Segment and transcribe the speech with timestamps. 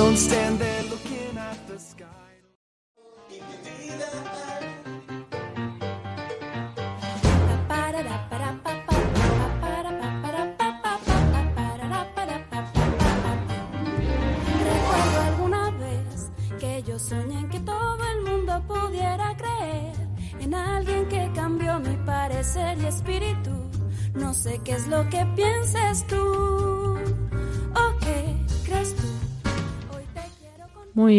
[0.00, 0.39] don't stay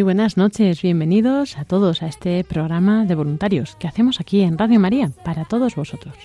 [0.02, 4.58] Muy buenas noches, bienvenidos a todos a este programa de voluntarios que hacemos aquí en
[4.58, 6.16] Radio María para todos vosotros.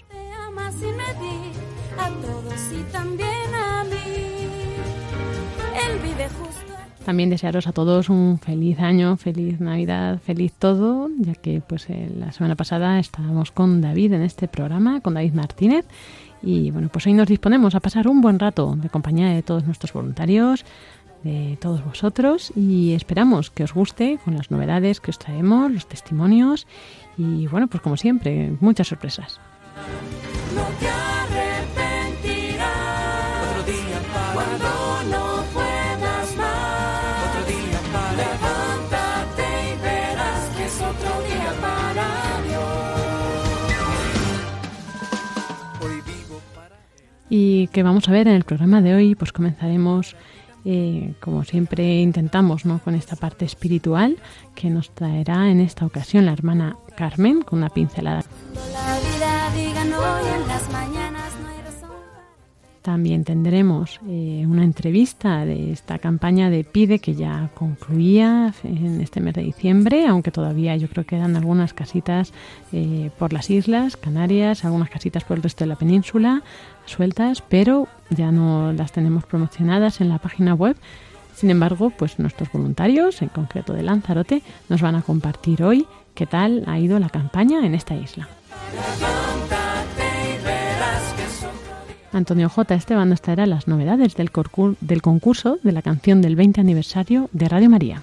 [7.05, 12.11] También desearos a todos un feliz año, feliz Navidad, feliz todo, ya que pues eh,
[12.19, 15.85] la semana pasada estábamos con David en este programa, con David Martínez,
[16.43, 19.65] y bueno, pues hoy nos disponemos a pasar un buen rato de compañía de todos
[19.65, 20.65] nuestros voluntarios,
[21.23, 25.87] de todos vosotros, y esperamos que os guste con las novedades que os traemos, los
[25.87, 26.67] testimonios,
[27.19, 29.41] y bueno, pues como siempre, muchas sorpresas.
[30.55, 32.73] No te arrepentirás
[33.51, 34.69] Otro día para cuando
[35.11, 37.29] no puedas más.
[37.29, 42.07] otro día para Levántate y verás que es otro día para
[42.47, 42.65] Dios.
[45.83, 46.77] hoy vivo para
[47.29, 50.17] Y que vamos a ver en el programa de hoy, pues comenzaremos,
[50.69, 52.81] eh, como siempre intentamos, ¿no?
[52.81, 54.17] con esta parte espiritual
[54.57, 58.25] que nos traerá en esta ocasión la hermana Carmen con una pincelada.
[62.87, 69.21] También tendremos eh, una entrevista de esta campaña de Pide que ya concluía en este
[69.21, 72.33] mes de diciembre, aunque todavía yo creo que quedan algunas casitas
[72.71, 76.45] eh, por las islas, Canarias, algunas casitas por el resto de la península
[76.85, 80.77] sueltas, pero ya no las tenemos promocionadas en la página web.
[81.35, 86.27] Sin embargo, pues nuestros voluntarios, en concreto de Lanzarote, nos van a compartir hoy qué
[86.27, 88.29] tal ha ido la campaña en esta isla.
[92.17, 92.75] Antonio J.
[92.75, 94.31] Esteban nos traerá las novedades del,
[94.81, 98.01] del concurso de la canción del 20 aniversario de Radio María.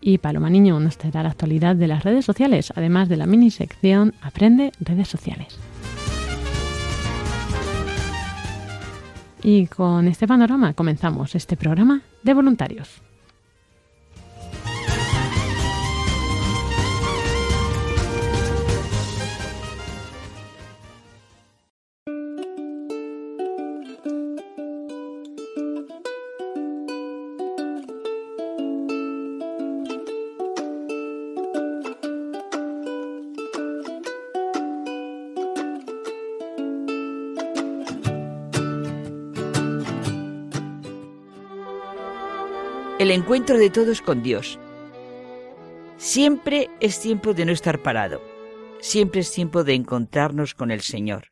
[0.00, 3.50] Y Paloma Niño nos traerá la actualidad de las redes sociales, además de la mini
[3.50, 5.58] sección Aprende redes sociales.
[9.42, 13.07] Y con este panorama comenzamos este programa de voluntarios.
[42.98, 44.58] El encuentro de todos con Dios.
[45.98, 48.20] Siempre es tiempo de no estar parado,
[48.80, 51.28] siempre es tiempo de encontrarnos con el Señor.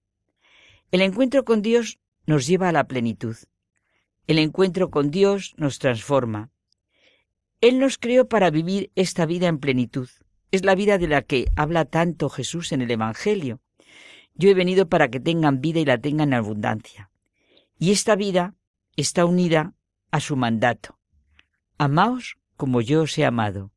[0.93, 3.37] El encuentro con Dios nos lleva a la plenitud.
[4.29, 6.51] El encuentro con Dios nos transforma.
[7.61, 10.09] Él nos creó para vivir esta vida en plenitud.
[10.53, 13.61] Es la vida de la que habla tanto Jesús en el Evangelio.
[14.35, 17.11] Yo he venido para que tengan vida y la tengan en abundancia.
[17.77, 18.55] Y esta vida
[18.95, 19.75] está unida
[20.13, 20.97] a su mandato.
[21.79, 23.71] Amaos como yo os he amado.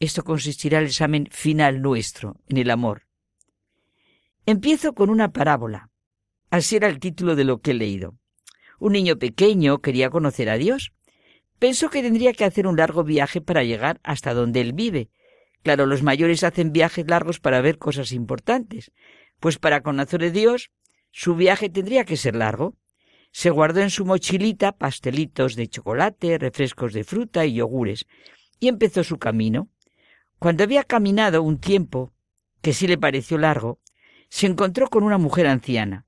[0.00, 3.06] Esto consistirá el examen final nuestro, en el amor.
[4.44, 5.88] Empiezo con una parábola.
[6.50, 8.18] Así era el título de lo que he leído.
[8.78, 10.92] Un niño pequeño quería conocer a Dios.
[11.58, 15.08] Pensó que tendría que hacer un largo viaje para llegar hasta donde él vive.
[15.62, 18.92] Claro, los mayores hacen viajes largos para ver cosas importantes.
[19.40, 20.70] Pues para conocer a Dios,
[21.12, 22.74] su viaje tendría que ser largo.
[23.32, 28.06] Se guardó en su mochilita pastelitos de chocolate, refrescos de fruta y yogures,
[28.60, 29.68] y empezó su camino.
[30.38, 32.12] Cuando había caminado un tiempo,
[32.60, 33.80] que sí le pareció largo,
[34.28, 36.06] se encontró con una mujer anciana.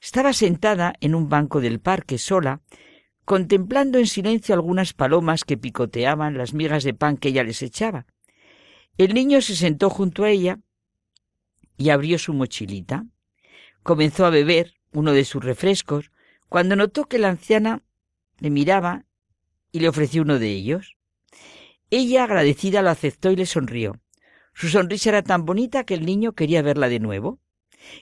[0.00, 2.60] Estaba sentada en un banco del parque sola,
[3.24, 8.06] contemplando en silencio algunas palomas que picoteaban las migas de pan que ella les echaba.
[8.96, 10.60] El niño se sentó junto a ella
[11.76, 13.06] y abrió su mochilita.
[13.82, 16.10] Comenzó a beber uno de sus refrescos,
[16.48, 17.82] cuando notó que la anciana
[18.38, 19.04] le miraba
[19.72, 20.96] y le ofreció uno de ellos.
[21.90, 24.00] Ella, agradecida, lo aceptó y le sonrió.
[24.54, 27.38] Su sonrisa era tan bonita que el niño quería verla de nuevo,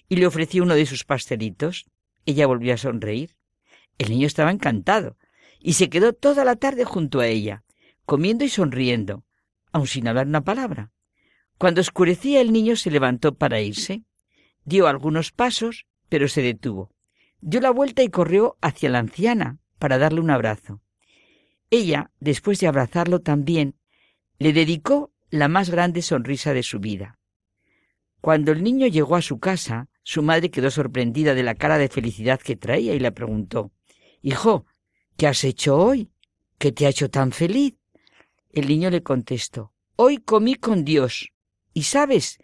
[0.09, 1.87] y le ofreció uno de sus pastelitos.
[2.25, 3.37] Ella volvió a sonreír.
[3.99, 5.17] El niño estaba encantado,
[5.61, 7.65] y se quedó toda la tarde junto a ella,
[8.05, 9.25] comiendo y sonriendo,
[9.73, 10.93] aun sin hablar una palabra.
[11.59, 14.05] Cuando oscurecía el niño se levantó para irse.
[14.65, 16.96] Dio algunos pasos, pero se detuvo.
[17.49, 20.81] Dio la vuelta y corrió hacia la anciana para darle un abrazo.
[21.71, 23.77] Ella, después de abrazarlo también,
[24.41, 27.21] le dedicó la más grande sonrisa de su vida.
[28.21, 31.89] Cuando el niño llegó a su casa, su madre quedó sorprendida de la cara de
[31.89, 33.71] felicidad que traía y le preguntó
[34.23, 34.67] Hijo,
[35.17, 36.11] ¿qué has hecho hoy?
[36.59, 37.77] ¿Qué te ha hecho tan feliz?
[38.51, 41.31] El niño le contestó Hoy comí con Dios.
[41.73, 42.39] Y sabes,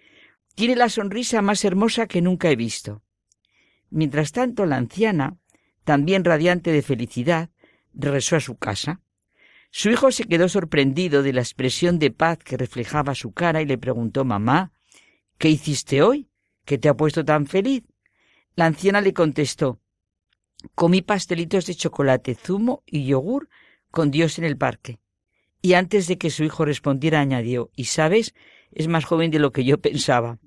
[0.54, 3.02] tiene la sonrisa más hermosa que nunca he visto.
[3.92, 5.36] Mientras tanto, la anciana,
[5.84, 7.50] también radiante de felicidad,
[7.92, 9.02] regresó a su casa.
[9.70, 13.66] Su hijo se quedó sorprendido de la expresión de paz que reflejaba su cara y
[13.66, 14.72] le preguntó Mamá,
[15.36, 16.30] ¿qué hiciste hoy?
[16.64, 17.84] ¿Qué te ha puesto tan feliz?
[18.56, 19.78] La anciana le contestó
[20.74, 23.50] Comí pastelitos de chocolate, zumo y yogur
[23.90, 25.00] con Dios en el parque.
[25.60, 28.34] Y antes de que su hijo respondiera añadió Y sabes,
[28.70, 30.38] es más joven de lo que yo pensaba.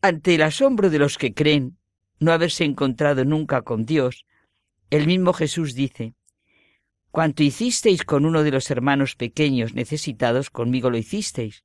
[0.00, 1.77] Ante el asombro de los que creen
[2.20, 4.26] no haberse encontrado nunca con Dios,
[4.90, 6.14] el mismo Jesús dice
[7.10, 11.64] Cuanto hicisteis con uno de los hermanos pequeños necesitados, conmigo lo hicisteis.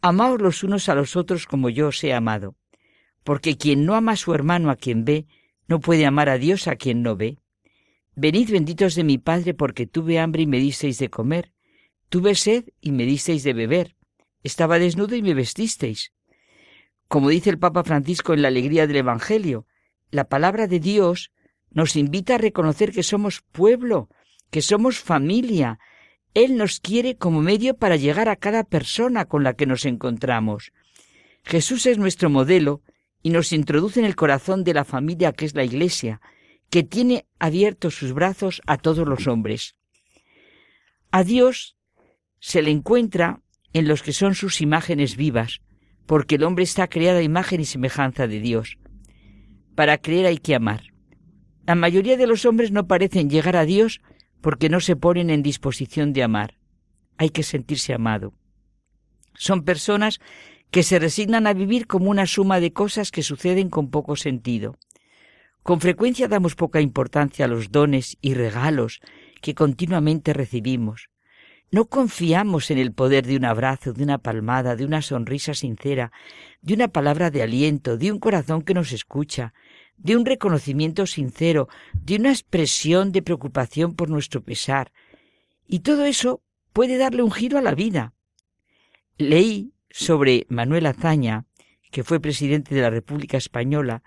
[0.00, 2.56] Amaos los unos a los otros como yo os he amado.
[3.24, 5.26] Porque quien no ama a su hermano a quien ve,
[5.66, 7.38] no puede amar a Dios a quien no ve.
[8.14, 11.52] Venid benditos de mi Padre, porque tuve hambre y me disteis de comer,
[12.08, 13.96] tuve sed y me disteis de beber,
[14.42, 16.12] estaba desnudo y me vestisteis.
[17.08, 19.66] Como dice el Papa Francisco en la alegría del Evangelio,
[20.10, 21.30] la palabra de Dios
[21.70, 24.08] nos invita a reconocer que somos pueblo,
[24.50, 25.78] que somos familia.
[26.34, 30.72] Él nos quiere como medio para llegar a cada persona con la que nos encontramos.
[31.44, 32.82] Jesús es nuestro modelo
[33.22, 36.20] y nos introduce en el corazón de la familia que es la Iglesia,
[36.70, 39.76] que tiene abiertos sus brazos a todos los hombres.
[41.10, 41.76] A Dios
[42.38, 43.42] se le encuentra
[43.72, 45.60] en los que son sus imágenes vivas,
[46.06, 48.78] porque el hombre está creado a imagen y semejanza de Dios.
[49.80, 50.92] Para creer hay que amar.
[51.64, 54.02] La mayoría de los hombres no parecen llegar a Dios
[54.42, 56.58] porque no se ponen en disposición de amar.
[57.16, 58.34] Hay que sentirse amado.
[59.32, 60.20] Son personas
[60.70, 64.76] que se resignan a vivir como una suma de cosas que suceden con poco sentido.
[65.62, 69.00] Con frecuencia damos poca importancia a los dones y regalos
[69.40, 71.08] que continuamente recibimos.
[71.72, 76.12] No confiamos en el poder de un abrazo, de una palmada, de una sonrisa sincera,
[76.60, 79.54] de una palabra de aliento, de un corazón que nos escucha,
[80.02, 84.92] de un reconocimiento sincero, de una expresión de preocupación por nuestro pesar.
[85.66, 86.42] Y todo eso
[86.72, 88.14] puede darle un giro a la vida.
[89.18, 91.46] Leí sobre Manuel Azaña,
[91.90, 94.02] que fue presidente de la República Española,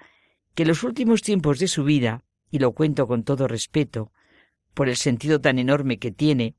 [0.56, 4.12] que en los últimos tiempos de su vida, y lo cuento con todo respeto,
[4.74, 6.56] por el sentido tan enorme que tiene,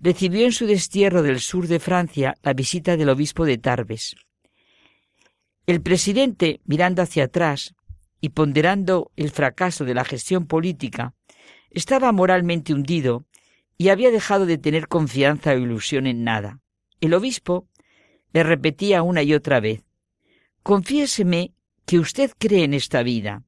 [0.00, 4.16] recibió en su destierro del sur de Francia la visita del obispo de Tarbes.
[5.66, 7.74] El presidente, mirando hacia atrás,
[8.24, 11.12] y ponderando el fracaso de la gestión política,
[11.68, 13.26] estaba moralmente hundido
[13.76, 16.58] y había dejado de tener confianza o ilusión en nada.
[17.02, 17.68] El obispo
[18.32, 19.84] le repetía una y otra vez
[20.62, 21.52] Confiéseme
[21.84, 23.42] que usted cree en esta vida,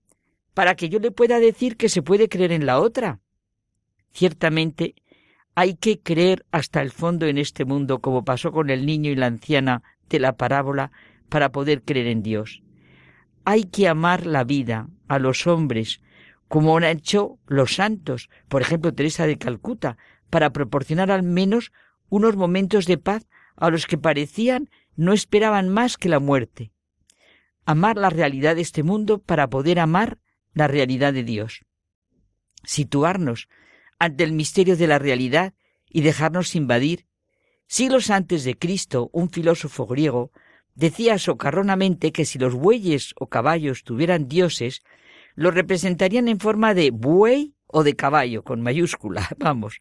[0.53, 3.21] para que yo le pueda decir que se puede creer en la otra.
[4.13, 4.95] Ciertamente,
[5.55, 9.15] hay que creer hasta el fondo en este mundo, como pasó con el niño y
[9.15, 10.93] la anciana de la parábola,
[11.31, 12.63] para poder creer en Dios.
[13.49, 16.01] Hay que amar la vida, a los hombres,
[16.49, 19.99] como han hecho los santos, por ejemplo Teresa de Calcuta,
[20.31, 21.71] para proporcionar al menos
[22.09, 26.73] unos momentos de paz a los que parecían no esperaban más que la muerte.
[27.65, 30.19] Amar la realidad de este mundo para poder amar
[30.53, 31.65] la realidad de Dios.
[32.65, 33.49] Situarnos
[34.01, 35.55] ante el misterio de la realidad
[35.89, 37.07] y dejarnos invadir.
[37.69, 40.33] Siglos antes de Cristo, un filósofo griego
[40.77, 44.83] Decía socarronamente que si los bueyes o caballos tuvieran dioses,
[45.35, 49.81] los representarían en forma de buey o de caballo, con mayúscula, vamos.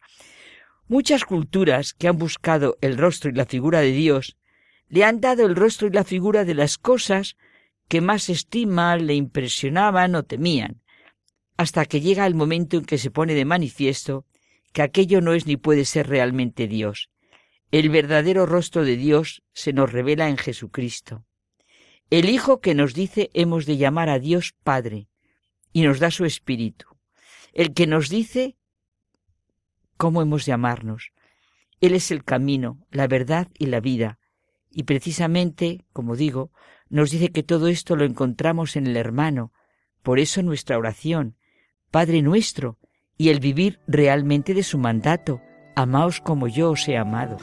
[0.88, 4.38] Muchas culturas que han buscado el rostro y la figura de Dios
[4.88, 7.36] le han dado el rostro y la figura de las cosas
[7.88, 10.80] que más estiman, le impresionaban o temían,
[11.58, 14.24] hasta que llega el momento en que se pone de manifiesto
[14.72, 17.10] que aquello no es ni puede ser realmente Dios,
[17.70, 21.24] el verdadero rostro de Dios se nos revela en Jesucristo.
[22.10, 25.08] El Hijo que nos dice hemos de llamar a Dios Padre
[25.72, 26.86] y nos da su Espíritu.
[27.52, 28.56] El que nos dice
[29.96, 31.12] cómo hemos de amarnos.
[31.80, 34.18] Él es el camino, la verdad y la vida.
[34.70, 36.52] Y precisamente, como digo,
[36.88, 39.52] nos dice que todo esto lo encontramos en el hermano.
[40.02, 41.36] Por eso nuestra oración,
[41.90, 42.78] Padre nuestro,
[43.18, 45.40] y el vivir realmente de su mandato,
[45.76, 47.36] amaos como yo os he amado.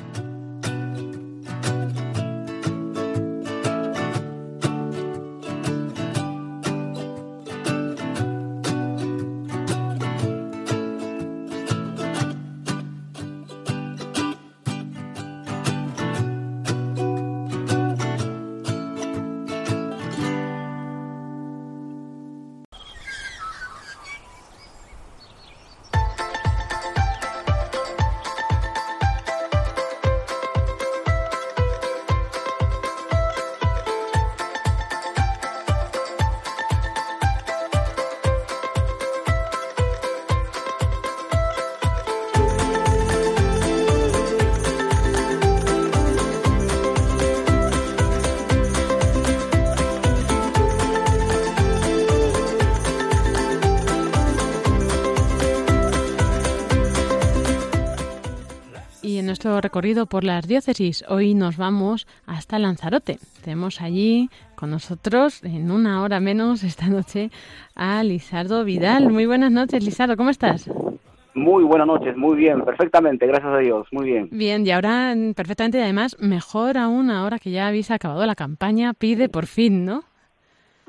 [59.74, 61.04] Recorrido por las diócesis.
[61.10, 63.18] Hoy nos vamos hasta Lanzarote.
[63.44, 67.32] Tenemos allí con nosotros, en una hora menos esta noche,
[67.74, 69.10] a Lizardo Vidal.
[69.10, 70.70] Muy buenas noches, Lizardo, ¿cómo estás?
[71.34, 74.30] Muy buenas noches, muy bien, perfectamente, gracias a Dios, muy bien.
[74.32, 78.94] Bien, y ahora perfectamente, y además, mejor aún ahora que ya habéis acabado la campaña,
[78.94, 80.04] pide por fin, ¿no?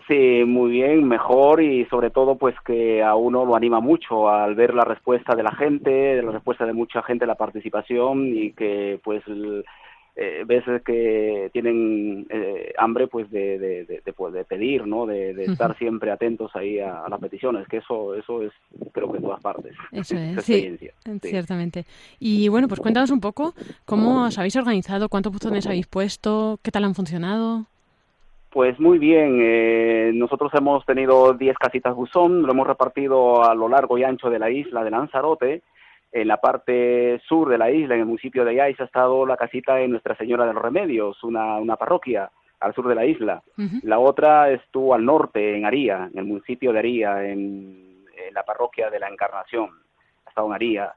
[0.07, 4.55] Sí, muy bien, mejor y sobre todo pues que a uno lo anima mucho al
[4.55, 8.53] ver la respuesta de la gente, de la respuesta de mucha gente, la participación y
[8.53, 9.23] que pues
[10.17, 15.07] eh, ves que tienen eh, hambre pues de, de, de, pues, de, pedir, ¿no?
[15.07, 18.53] De, estar siempre atentos ahí a, las peticiones, que eso eso es
[18.93, 19.75] creo que en todas partes.
[19.91, 20.79] Eso es, sí,
[21.23, 21.87] ciertamente.
[22.21, 23.55] Y bueno, pues cuéntanos un poco
[23.87, 27.67] cómo os habéis organizado, cuántos buzones habéis puesto, qué tal han funcionado.
[28.55, 33.69] Pues muy bien, eh, nosotros hemos tenido 10 casitas buzón, lo hemos repartido a lo
[33.69, 35.63] largo y ancho de la isla de Lanzarote.
[36.13, 39.37] En la parte sur de la isla, en el municipio de Yais, ha estado la
[39.37, 42.31] casita de Nuestra Señora de los Remedios, una, una parroquia
[42.61, 43.43] al sur de la isla.
[43.83, 48.45] La otra estuvo al norte, en Aría, en el municipio de Aría, en, en la
[48.45, 49.69] parroquia de la Encarnación.
[50.27, 50.95] Ha estado en Aría.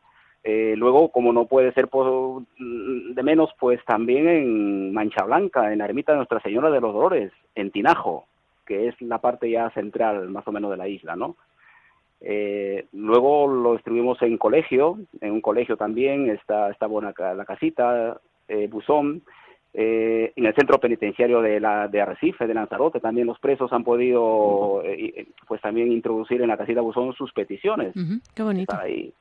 [0.49, 5.85] Eh, luego, como no puede ser de menos, pues también en Mancha Blanca, en la
[5.85, 8.27] ermita de Nuestra Señora de los Dolores, en Tinajo,
[8.65, 11.35] que es la parte ya central más o menos de la isla, ¿no?
[12.21, 18.17] Eh, luego lo distribuimos en colegio, en un colegio también, está, está buena la casita,
[18.47, 19.23] eh, Buzón,
[19.73, 23.83] eh, en el centro penitenciario de, la, de Arrecife, de Lanzarote, también los presos han
[23.83, 24.81] podido,
[25.45, 27.93] pues también introducir en la casita Buzón sus peticiones.
[28.33, 28.73] qué bonito.
[28.79, 29.13] ahí.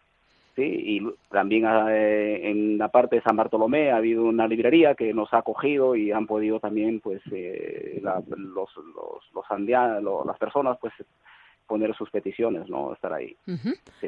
[0.57, 0.63] ¿Sí?
[0.63, 5.33] y también eh, en la parte de San Bartolomé ha habido una librería que nos
[5.33, 10.95] ha acogido y han podido también pues eh, los, los, los las personas pues
[11.67, 12.93] poner sus peticiones, ¿no?
[12.93, 13.37] Estar ahí.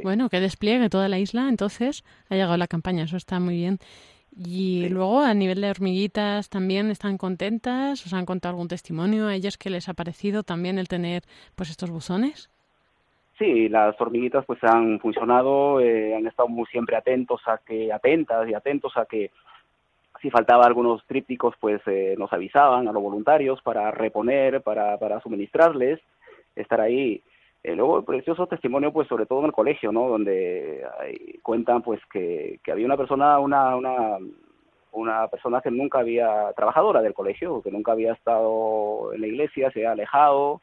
[0.03, 3.79] Bueno, que despliegue toda la isla, entonces ha llegado la campaña, eso está muy bien.
[4.37, 9.35] Y luego a nivel de hormiguitas también están contentas, os han contado algún testimonio a
[9.35, 11.25] ellos que les ha parecido también el tener
[11.57, 12.51] pues estos buzones.
[13.39, 18.49] Sí, las hormiguitas pues han funcionado, eh, han estado muy siempre atentos a que, atentas
[18.49, 19.31] y atentos a que
[20.21, 25.21] si faltaba algunos trípticos pues eh, nos avisaban a los voluntarios para reponer, para, para
[25.21, 26.01] suministrarles,
[26.57, 27.23] estar ahí.
[27.63, 30.09] Eh, luego, precioso testimonio, pues sobre todo en el colegio, ¿no?
[30.09, 30.85] Donde
[31.43, 34.19] cuentan, pues que, que había una persona, una, una,
[34.93, 39.71] una persona que nunca había, trabajadora del colegio, que nunca había estado en la iglesia,
[39.71, 40.61] se ha alejado,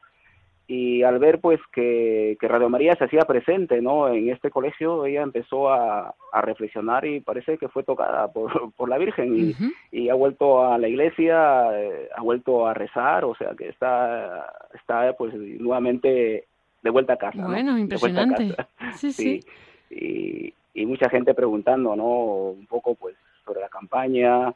[0.68, 5.06] y al ver pues que, que, Radio María se hacía presente no en este colegio
[5.06, 9.54] ella empezó a, a reflexionar y parece que fue tocada por, por la Virgen y,
[9.92, 14.52] y, ha vuelto a la iglesia eh, ha vuelto a rezar o sea que está
[14.74, 16.46] está pues nuevamente
[16.82, 18.54] de vuelta a casa bueno impresionante.
[18.94, 19.40] sí, sí.
[19.88, 22.06] Y, y mucha gente preguntando no
[22.50, 24.52] un poco pues sobre la campaña.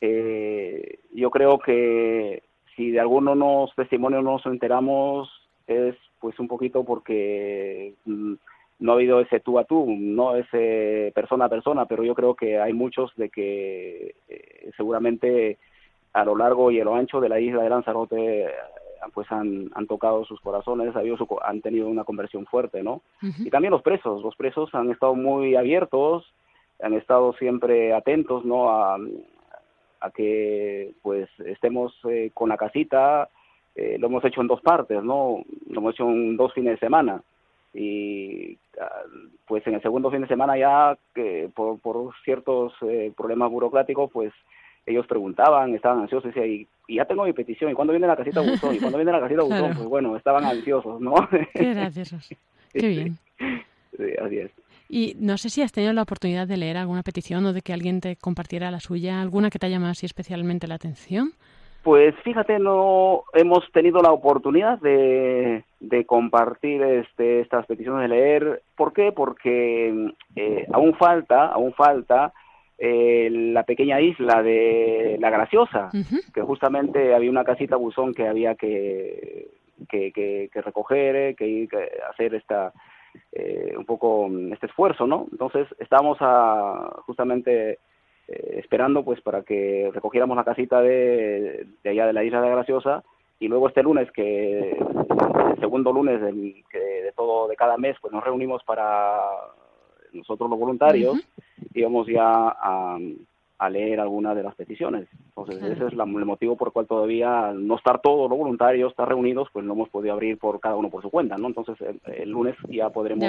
[0.00, 2.42] Eh, yo creo que
[2.76, 5.28] si de algunos testimonios nos enteramos
[5.66, 8.34] es pues un poquito porque mm,
[8.78, 12.34] no ha habido ese tú a tú, no ese persona a persona, pero yo creo
[12.34, 15.58] que hay muchos de que eh, seguramente
[16.12, 18.50] a lo largo y a lo ancho de la isla de Lanzarote eh,
[19.14, 23.02] pues han, han tocado sus corazones, han tenido una conversión fuerte, ¿no?
[23.20, 26.24] Y también los presos, los presos han estado muy abiertos,
[26.82, 28.70] han estado siempre atentos, ¿no?
[28.70, 28.98] A,
[30.00, 33.28] a que pues estemos eh, con la casita,
[33.76, 35.44] eh, lo hemos hecho en dos partes, ¿no?
[35.70, 37.22] Lo hemos hecho en dos fines de semana.
[37.74, 39.02] y ah,
[39.46, 40.96] pues en el segundo fin de semana ya
[41.54, 44.32] por, por ciertos eh, problemas burocráticos pues
[44.86, 48.40] ellos preguntaban, estaban ansiosos y, y ya tengo mi petición, ¿y cuándo viene la casita
[48.40, 48.74] buzón?
[48.76, 49.74] ¿Y cuándo viene la casita buzón?
[49.76, 51.14] Pues bueno, estaban ansiosos, ¿no?
[51.54, 52.28] Qué graciosos.
[52.72, 53.18] Qué bien.
[53.96, 54.50] Sí, así es.
[54.88, 57.72] Y no sé si has tenido la oportunidad de leer alguna petición o de que
[57.72, 61.32] alguien te compartiera la suya, alguna que te haya llamado así especialmente la atención.
[61.86, 68.62] Pues fíjate, no hemos tenido la oportunidad de, de compartir este, estas peticiones de leer.
[68.76, 69.12] ¿Por qué?
[69.12, 72.32] Porque eh, aún falta, aún falta
[72.76, 75.90] eh, la pequeña isla de La Graciosa,
[76.34, 79.46] que justamente había una casita buzón que había que,
[79.88, 82.72] que, que, recoger, eh, que, ir, que hacer esta
[83.30, 85.28] eh, un poco este esfuerzo, ¿no?
[85.30, 87.78] Entonces estábamos a, justamente
[88.28, 92.50] eh, esperando pues para que recogiéramos la casita de, de allá de la isla de
[92.50, 93.04] Graciosa.
[93.38, 98.12] Y luego este lunes que el segundo lunes de, de todo de cada mes pues
[98.12, 99.18] nos reunimos para
[100.12, 101.16] nosotros los voluntarios.
[101.74, 102.98] Íbamos ya a,
[103.58, 105.08] a leer alguna de las peticiones.
[105.28, 108.90] Entonces, ese es la, el motivo por el cual todavía no estar todos los voluntarios,
[108.90, 111.48] estar reunidos, pues no hemos podido abrir por cada uno por su cuenta, ¿no?
[111.48, 113.24] Entonces, el, lunes ya podremos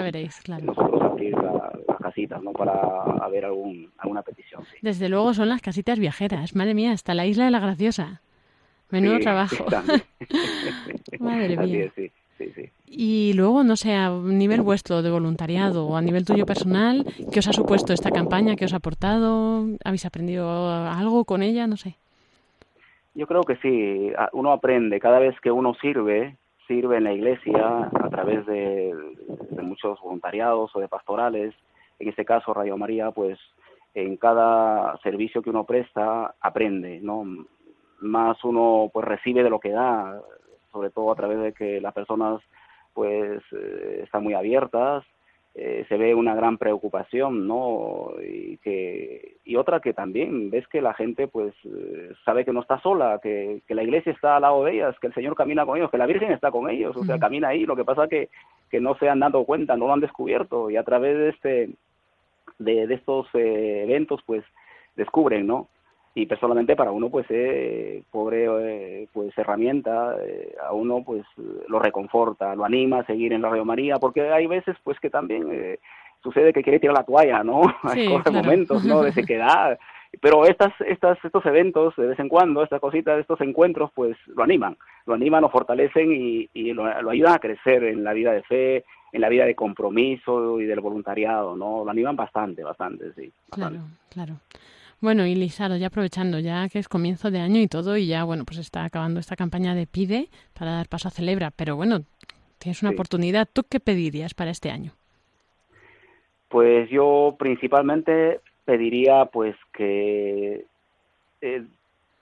[0.63, 2.51] nosotros abrir las casitas, ¿no?
[2.51, 4.63] Para ver algún, alguna petición.
[4.81, 8.21] Desde luego son las casitas viajeras, madre mía, hasta la isla de la Graciosa.
[8.89, 9.65] Menudo trabajo.
[11.19, 11.91] madre mía.
[11.95, 12.11] sí.
[12.37, 12.69] Sí, sí.
[12.89, 17.39] Y luego, no sé, a nivel vuestro de voluntariado o a nivel tuyo personal, ¿qué
[17.39, 18.55] os ha supuesto esta campaña?
[18.55, 19.65] ¿Qué os ha aportado?
[19.83, 21.67] ¿Habéis aprendido algo con ella?
[21.67, 21.97] No sé.
[23.13, 27.89] Yo creo que sí, uno aprende cada vez que uno sirve, sirve en la iglesia
[27.91, 28.93] a través de,
[29.61, 31.53] muchos voluntariados o de pastorales.
[31.99, 33.37] En este caso, Radio María, pues
[33.95, 37.25] en cada servicio que uno presta, aprende, ¿no?
[37.99, 40.21] Más uno pues recibe de lo que da,
[40.71, 42.39] sobre todo a través de que las personas
[42.97, 45.03] pues eh, están muy abiertas,
[45.53, 48.09] eh, se ve una gran preocupación, ¿no?
[48.27, 52.61] Y, que, y otra que también ves que la gente pues eh, sabe que no
[52.61, 55.63] está sola, que, que la iglesia está al lado de ellas, que el Señor camina
[55.63, 58.07] con ellos, que la Virgen está con ellos, o sea, camina ahí, lo que pasa
[58.07, 58.29] que,
[58.71, 61.69] que no se han dado cuenta, no lo han descubierto y a través de este
[62.57, 64.43] de, de estos eventos pues
[64.95, 65.67] descubren, ¿no?
[66.17, 71.23] Y personalmente para uno pues eh, pobre eh, pues herramienta eh, a uno pues
[71.67, 75.11] lo reconforta lo anima a seguir en la Radio María porque hay veces pues que
[75.11, 75.77] también eh,
[76.23, 79.77] sucede que quiere tirar la toalla no hay momentos no de sequedad
[80.19, 84.41] pero estas estas estos eventos de vez en cuando estas cositas estos encuentros pues lo
[84.41, 84.75] animan
[85.05, 88.41] lo animan lo fortalecen y, y lo, lo ayudan a crecer en la vida de
[88.41, 93.31] fe en la vida de compromiso y del voluntariado no lo animan bastante bastante sí
[93.51, 93.77] bastante.
[93.77, 94.33] claro claro
[95.01, 98.23] bueno, y Lisaro, ya aprovechando, ya que es comienzo de año y todo, y ya,
[98.23, 101.99] bueno, pues está acabando esta campaña de Pide para dar paso a Celebra, pero bueno,
[102.57, 102.95] tienes una Sí.
[102.95, 103.47] oportunidad.
[103.51, 104.93] ¿Tú qué pedirías para este año?
[106.49, 110.65] Pues yo principalmente pediría pues que
[111.41, 111.63] eh,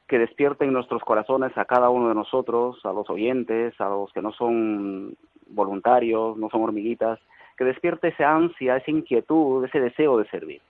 [0.07, 4.21] que despierten nuestros corazones a cada uno de nosotros, a los oyentes, a los que
[4.21, 5.15] no son
[5.47, 7.19] voluntarios, no son hormiguitas,
[7.57, 10.61] que despierte esa ansia, esa inquietud, ese deseo de servir.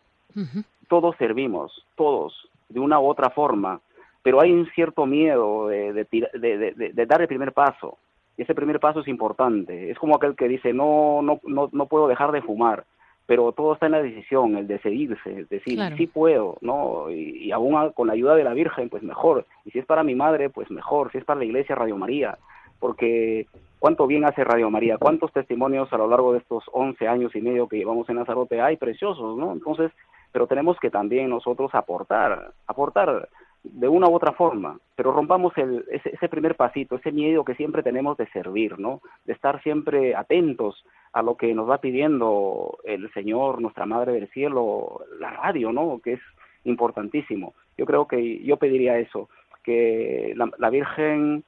[0.88, 3.80] Todos servimos, todos, de una u otra forma,
[4.24, 7.98] pero hay un cierto miedo de, de, de, de- dar el primer paso.
[8.38, 9.92] Y ese primer paso es importante.
[9.92, 12.84] Es como aquel que dice, no, no, no, no puedo dejar de fumar,
[13.28, 15.96] pero todo está en la decisión, el decidirse, es decir, Claro.
[15.96, 17.10] sí puedo, ¿no?
[17.10, 19.46] Y, y aún con la ayuda de la Virgen, pues mejor.
[19.64, 21.12] Y si es para mi madre, pues mejor.
[21.12, 22.38] Si es para la iglesia, Radio María.
[22.80, 23.48] Porque
[23.80, 27.42] cuánto bien hace Radio María, cuántos testimonios a lo largo de estos 11 años y
[27.42, 29.54] medio que llevamos en Lanzarote hay preciosos, ¿no?
[29.54, 29.92] Entonces,
[30.36, 33.30] pero tenemos que también nosotros aportar, aportar
[33.64, 37.56] de una u otra forma, pero rompamos el, ese, ese primer pasito, ese miedo que
[37.56, 39.00] siempre tenemos de servir, ¿no?
[39.24, 44.28] De estar siempre atentos a lo que nos va pidiendo el Señor, nuestra Madre del
[44.28, 46.02] Cielo, la radio, ¿no?
[46.04, 46.22] Que es
[46.66, 47.54] importantísimo.
[47.78, 49.30] Yo creo que yo pediría eso,
[49.64, 51.46] que la, la Virgen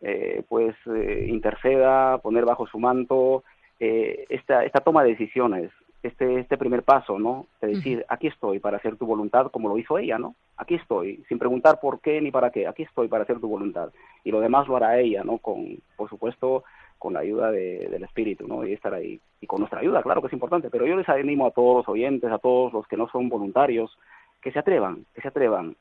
[0.00, 3.42] eh, pues eh, interceda, poner bajo su manto
[3.80, 7.46] eh, esta, esta toma de decisiones, este, este primer paso, ¿no?
[7.60, 10.34] De decir, aquí estoy para hacer tu voluntad como lo hizo ella, ¿no?
[10.56, 13.90] Aquí estoy, sin preguntar por qué ni para qué, aquí estoy para hacer tu voluntad.
[14.24, 15.38] Y lo demás lo hará ella, ¿no?
[15.38, 16.64] Con, por supuesto,
[16.98, 18.66] con la ayuda de, del Espíritu, ¿no?
[18.66, 19.20] Y estar ahí.
[19.40, 21.88] Y con nuestra ayuda, claro que es importante, pero yo les animo a todos los
[21.88, 23.96] oyentes, a todos los que no son voluntarios,
[24.40, 25.76] que se atrevan, que se atrevan.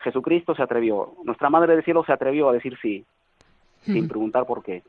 [0.00, 3.04] Jesucristo se atrevió, nuestra Madre del Cielo se atrevió a decir sí,
[3.82, 4.82] sin preguntar por qué.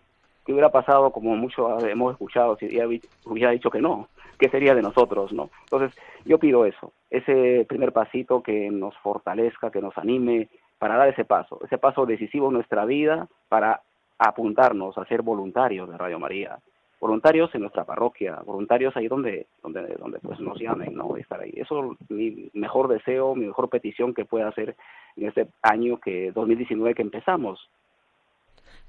[0.45, 2.85] ¿Qué hubiera pasado, como mucho hemos escuchado, si ella
[3.25, 4.09] hubiera dicho que no?
[4.43, 5.51] ¿Qué sería de nosotros, no?
[5.63, 11.07] Entonces, yo pido eso, ese primer pasito que nos fortalezca, que nos anime para dar
[11.07, 13.79] ese paso, ese paso decisivo en nuestra vida para
[14.19, 16.59] apuntarnos a ser voluntarios de Radio María,
[16.99, 21.15] voluntarios en nuestra parroquia, voluntarios ahí donde, donde, donde pues nos llamen, ¿no?
[21.15, 21.53] Estar ahí.
[21.55, 24.75] Eso es mi mejor deseo, mi mejor petición que pueda hacer
[25.15, 27.69] en este año que 2019 que empezamos.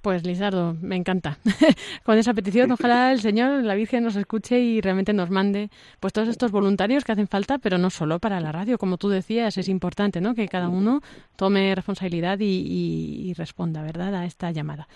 [0.04, 1.38] Pues Lizardo, me encanta.
[2.04, 6.12] Con esa petición, ojalá el Señor, la Virgen nos escuche y realmente nos mande pues
[6.12, 9.56] todos estos voluntarios que hacen falta, pero no solo para la radio, como tú decías,
[9.56, 10.34] es importante, ¿no?
[10.34, 11.00] Que cada uno
[11.36, 14.14] tome responsabilidad y, responda, ¿verdad?
[14.14, 14.88] A esta llamada.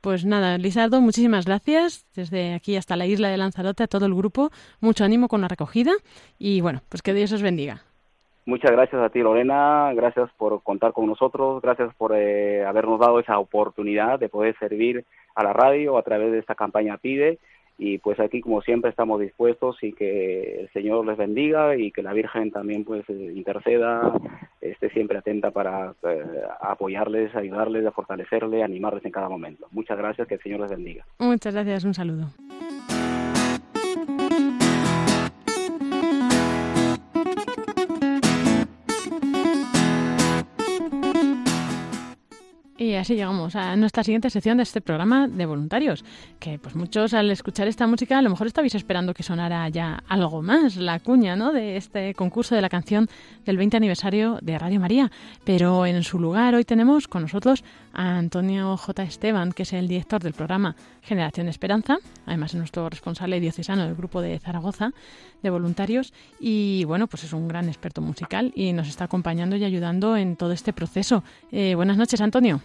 [0.00, 2.06] Pues nada, Lizardo, muchísimas gracias.
[2.14, 5.48] Desde aquí hasta la isla de Lanzarote, a todo el grupo, mucho ánimo con la
[5.48, 5.92] recogida
[6.38, 7.82] y bueno, pues que Dios os bendiga.
[8.46, 9.92] Muchas gracias a ti, Lorena.
[9.92, 11.60] Gracias por contar con nosotros.
[11.60, 15.04] Gracias por eh, habernos dado esa oportunidad de poder servir
[15.34, 17.40] a la radio a través de esta campaña PIDE.
[17.76, 22.02] Y pues aquí, como siempre, estamos dispuestos y que el Señor les bendiga y que
[22.02, 24.12] la Virgen también pues interceda,
[24.60, 26.22] esté siempre atenta para eh,
[26.60, 29.66] apoyarles, ayudarles, fortalecerles, animarles en cada momento.
[29.72, 31.04] Muchas gracias, que el Señor les bendiga.
[31.18, 32.28] Muchas gracias, un saludo.
[42.86, 46.04] Y así llegamos a nuestra siguiente sección de este programa de voluntarios,
[46.38, 50.04] que pues muchos al escuchar esta música a lo mejor estabais esperando que sonara ya
[50.06, 51.52] algo más, la cuña, ¿no?
[51.52, 53.08] de este concurso de la canción
[53.44, 55.10] del 20 aniversario de Radio María,
[55.42, 59.02] pero en su lugar hoy tenemos con nosotros a Antonio J.
[59.02, 63.96] Esteban, que es el director del programa Generación Esperanza, además es nuestro responsable diocesano del
[63.96, 64.92] grupo de Zaragoza
[65.42, 69.64] de voluntarios y bueno, pues es un gran experto musical y nos está acompañando y
[69.64, 71.24] ayudando en todo este proceso.
[71.50, 72.60] Eh, buenas noches, Antonio.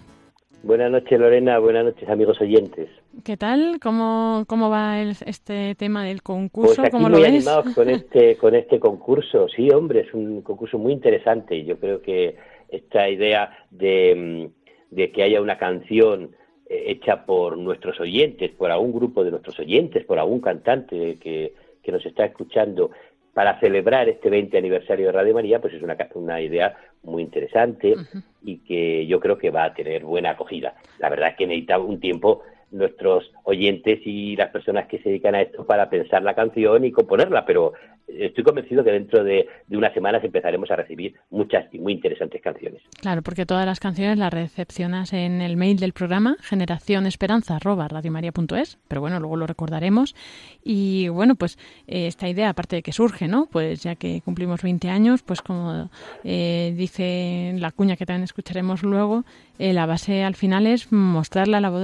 [0.63, 1.57] Buenas noches, Lorena.
[1.57, 2.87] Buenas noches, amigos oyentes.
[3.23, 3.79] ¿Qué tal?
[3.81, 6.75] ¿Cómo, cómo va este tema del concurso?
[6.75, 9.47] Pues aquí ¿Cómo muy lo animados con este, con este concurso.
[9.49, 11.63] Sí, hombre, es un concurso muy interesante.
[11.63, 12.35] Yo creo que
[12.69, 14.51] esta idea de,
[14.91, 16.35] mm, de que haya una canción
[16.69, 21.53] eh, hecha por nuestros oyentes, por algún grupo de nuestros oyentes, por algún cantante que,
[21.81, 22.91] que nos está escuchando,
[23.33, 27.95] para celebrar este 20 aniversario de Radio María, pues es una, una idea muy interesante
[28.43, 30.75] y que yo creo que va a tener buena acogida.
[30.99, 35.35] La verdad es que necesita un tiempo nuestros oyentes y las personas que se dedican
[35.35, 37.73] a esto para pensar la canción y componerla, pero
[38.07, 42.81] estoy convencido que dentro de, unas semanas empezaremos a recibir muchas y muy interesantes canciones.
[42.99, 49.19] Claro, porque todas las canciones las recepcionas en el mail del programa generacionesperanza@radiomaria.es, pero bueno,
[49.19, 50.15] luego lo recordaremos
[50.63, 51.57] y bueno, pues
[51.87, 53.47] eh, esta idea aparte de que surge, ¿no?
[53.51, 55.89] Pues ya que cumplimos 20 años, pues como
[56.23, 59.23] eh, dice la cuña que también escucharemos luego,
[59.59, 61.81] eh, la base al final es mostrar la labor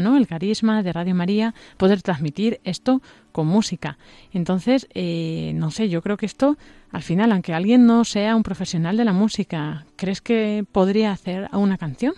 [0.00, 0.16] ¿no?
[0.16, 3.00] El carisma de Radio María, poder transmitir esto
[3.32, 3.96] con música.
[4.32, 6.56] Entonces, eh, no sé, yo creo que esto,
[6.90, 11.48] al final, aunque alguien no sea un profesional de la música, ¿crees que podría hacer
[11.52, 12.14] una canción?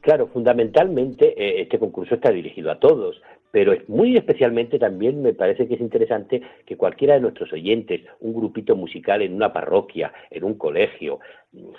[0.00, 3.20] Claro, fundamentalmente eh, este concurso está dirigido a todos,
[3.58, 8.32] pero muy especialmente también me parece que es interesante que cualquiera de nuestros oyentes, un
[8.32, 11.18] grupito musical en una parroquia, en un colegio,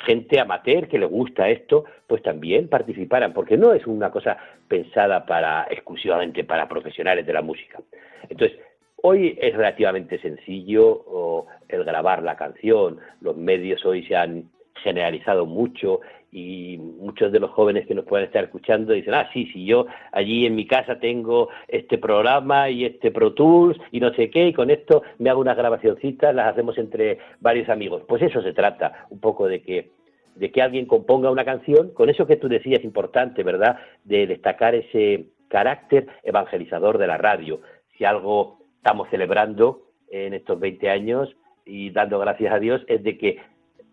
[0.05, 4.35] gente amateur que le gusta esto, pues también participaran, porque no es una cosa
[4.67, 7.79] pensada para exclusivamente para profesionales de la música.
[8.27, 8.59] Entonces,
[9.01, 14.49] hoy es relativamente sencillo el grabar la canción, los medios hoy se han
[14.83, 19.49] generalizado mucho y muchos de los jóvenes que nos pueden estar escuchando dicen, ah, sí,
[19.51, 24.13] sí, yo allí en mi casa tengo este programa y este Pro Tools y no
[24.13, 28.03] sé qué, y con esto me hago unas grabacioncitas, las hacemos entre varios amigos.
[28.07, 29.91] Pues eso se trata, un poco de que
[30.35, 34.73] de que alguien componga una canción, con eso que tú decías importante, ¿verdad?, de destacar
[34.73, 37.59] ese carácter evangelizador de la radio.
[37.97, 43.17] Si algo estamos celebrando en estos 20 años y dando gracias a Dios es de
[43.17, 43.39] que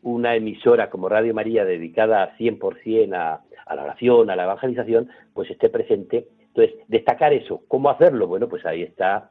[0.03, 5.51] una emisora como Radio María dedicada 100% a, a la oración, a la evangelización, pues
[5.51, 6.29] esté presente.
[6.49, 7.63] Entonces, destacar eso.
[7.69, 8.27] ¿Cómo hacerlo?
[8.27, 9.31] Bueno, pues ahí está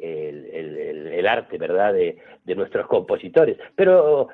[0.00, 2.18] el, arte, ¿verdad?, de,
[2.54, 3.58] nuestros compositores.
[3.74, 4.28] Pero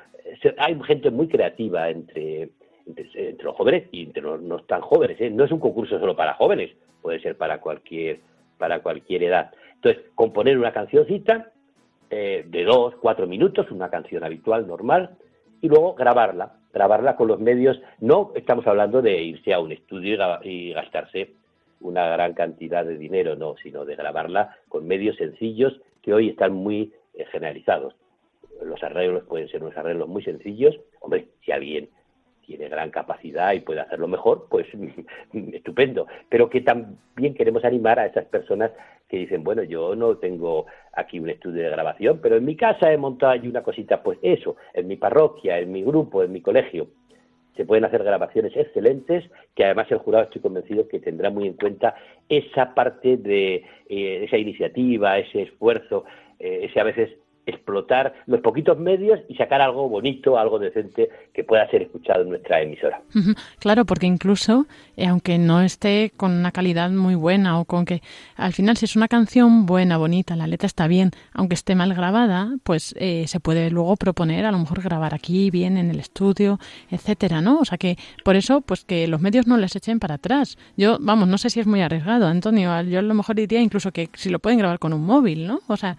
[0.59, 2.51] hay gente muy creativa entre,
[2.87, 5.21] entre, los jóvenes y entre los no tan jóvenes.
[5.21, 5.31] ¿eh?
[5.31, 8.21] No es un concurso solo para jóvenes, puede ser para cualquier,
[8.59, 9.53] para cualquier edad.
[9.75, 11.51] Entonces, componer una cancioncita
[12.11, 15.17] eh, de dos, cuatro minutos, una canción habitual, normal,
[15.63, 17.81] y luego grabarla, grabarla con los medios.
[18.01, 21.31] No estamos hablando de irse a un estudio y gastarse
[21.81, 26.53] una gran cantidad de dinero, no, sino de grabarla con medios sencillos que hoy están
[26.53, 27.95] muy eh, generalizados.
[28.61, 30.79] Los arreglos pueden ser unos arreglos muy sencillos.
[31.01, 31.89] Hombre, si alguien
[32.47, 34.67] tiene gran capacidad y puede hacerlo mejor, pues
[35.53, 36.07] estupendo.
[36.29, 38.71] Pero que también queremos animar a esas personas
[39.09, 42.93] que dicen, bueno, yo no tengo aquí un estudio de grabación, pero en mi casa
[42.93, 46.41] he montado allí una cosita, pues eso, en mi parroquia, en mi grupo, en mi
[46.41, 46.89] colegio.
[47.57, 49.25] se pueden hacer grabaciones excelentes,
[49.55, 51.95] que además el jurado estoy convencido que tendrá muy en cuenta
[52.27, 53.57] esa parte de
[53.91, 56.07] eh, esa iniciativa, ese esfuerzo,
[56.39, 57.11] eh, ese a veces
[57.47, 62.31] explotar los poquitos medios y sacar algo bonito, algo decente que pueda ser escuchado en
[62.31, 63.03] nuestra emisora.
[63.59, 68.03] Claro, porque incluso, eh, aunque no esté con una calidad muy buena o con que
[68.37, 71.95] al final si es una canción buena, bonita, la letra está bien, aunque esté mal
[71.95, 75.99] grabada, pues eh, se puede luego proponer a lo mejor grabar aquí, bien en el
[75.99, 76.59] estudio,
[76.91, 77.61] etcétera, ¿no?
[77.61, 80.59] O sea que por eso, pues que los medios no les echen para atrás.
[80.77, 83.93] Yo, vamos, no sé si es muy arriesgado, Antonio, yo a lo mejor diría incluso
[83.93, 85.61] que si lo pueden grabar con un móvil, ¿no?
[85.67, 85.97] O sea,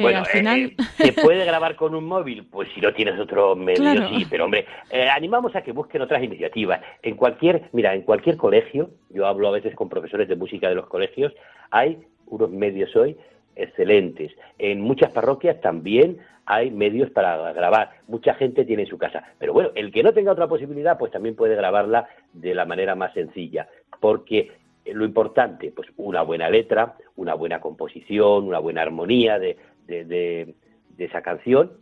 [0.00, 2.46] bueno, eh, ¿Se puede grabar con un móvil?
[2.46, 4.26] Pues si no tienes otro medio, sí.
[4.30, 6.80] Pero hombre, eh, animamos a que busquen otras iniciativas.
[7.02, 10.74] En cualquier, mira, en cualquier colegio, yo hablo a veces con profesores de música de
[10.74, 11.32] los colegios,
[11.70, 13.16] hay unos medios hoy
[13.56, 14.32] excelentes.
[14.58, 17.90] En muchas parroquias también hay medios para grabar.
[18.06, 19.22] Mucha gente tiene en su casa.
[19.38, 22.94] Pero bueno, el que no tenga otra posibilidad, pues también puede grabarla de la manera
[22.94, 23.68] más sencilla.
[24.00, 24.52] Porque
[24.86, 29.56] lo importante, pues una buena letra, una buena composición, una buena armonía de,
[29.88, 30.54] de,
[30.98, 31.72] esa canción,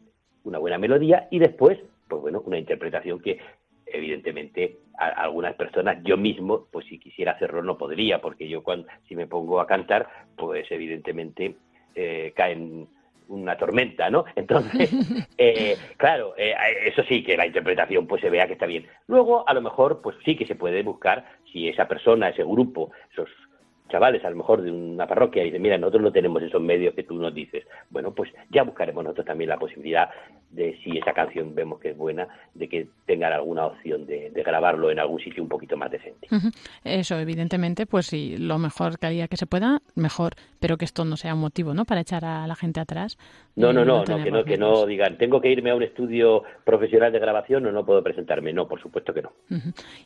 [0.44, 3.38] una buena melodía y después, pues bueno, una interpretación que
[3.86, 8.88] evidentemente a, algunas personas yo mismo pues si quisiera hacerlo no podría porque yo cuando
[9.08, 11.56] si me pongo a cantar pues evidentemente
[11.94, 12.88] eh, caen
[13.28, 14.24] una tormenta, ¿no?
[14.36, 14.90] Entonces,
[15.36, 18.86] eh, claro, eh, eso sí, que la interpretación pues se vea que está bien.
[19.08, 22.92] Luego, a lo mejor, pues sí que se puede buscar si esa persona, ese grupo,
[23.10, 23.28] esos
[23.88, 26.94] chavales a lo mejor de una parroquia y dicen, mira, nosotros no tenemos esos medios
[26.94, 27.64] que tú nos dices.
[27.90, 30.08] Bueno, pues ya buscaremos nosotros también la posibilidad
[30.50, 34.90] de, si esa canción vemos que es buena, de que tengan alguna opción de, grabarlo
[34.90, 36.28] en algún sitio un poquito más decente.
[36.84, 41.04] Eso, evidentemente, pues sí, lo mejor que haría que se pueda, mejor, pero que esto
[41.04, 43.18] no sea un motivo, ¿no?, para echar a la gente atrás.
[43.56, 46.44] No, no, no, no, que no, que no digan, tengo que irme a un estudio
[46.64, 48.52] profesional de grabación o no puedo presentarme.
[48.52, 49.32] No, por supuesto que no.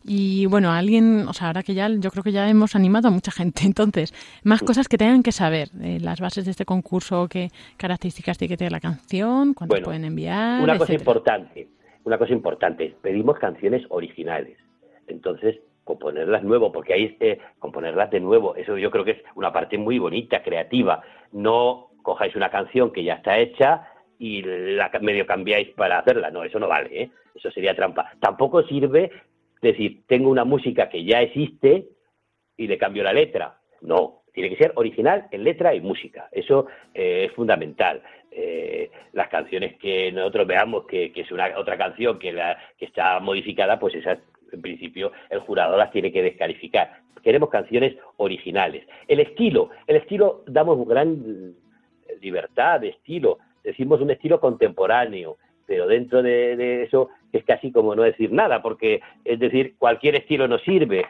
[0.04, 3.10] Y bueno, alguien, o sea, ahora que ya, yo creo que ya hemos animado a
[3.10, 7.28] mucha gente entonces, más cosas que tengan que saber, eh, las bases de este concurso,
[7.28, 10.61] qué características tiene que tener la canción, cuánto pueden enviar.
[10.62, 11.68] Una cosa importante,
[12.04, 14.59] una cosa importante, pedimos canciones originales.
[15.06, 19.52] Entonces, componerlas nuevo, porque ahí eh, componerlas de nuevo, eso yo creo que es una
[19.52, 21.02] parte muy bonita, creativa.
[21.33, 23.87] No cojáis una canción que ya está hecha
[24.18, 26.30] y la medio cambiáis para hacerla.
[26.30, 27.11] No, eso no vale, ¿eh?
[27.35, 28.12] eso sería trampa.
[28.20, 29.11] Tampoco sirve
[29.62, 31.88] decir, tengo una música que ya existe
[32.56, 33.59] y le cambio la letra.
[33.82, 36.28] No, tiene que ser original en letra y música.
[36.32, 38.02] Eso eh, es fundamental.
[38.30, 43.18] Eh, las canciones que nosotros veamos que, es una otra canción que, la, que está
[43.20, 44.18] modificada, pues esas
[44.52, 47.00] en principio el jurado las tiene que descalificar.
[47.22, 48.86] Queremos canciones originales.
[49.06, 51.54] El estilo, el estilo damos gran
[52.20, 53.38] libertad de estilo.
[53.62, 59.00] Decimos un estilo contemporáneo, pero dentro de, eso es casi como no decir nada, porque
[59.24, 61.04] es decir, cualquier estilo nos sirve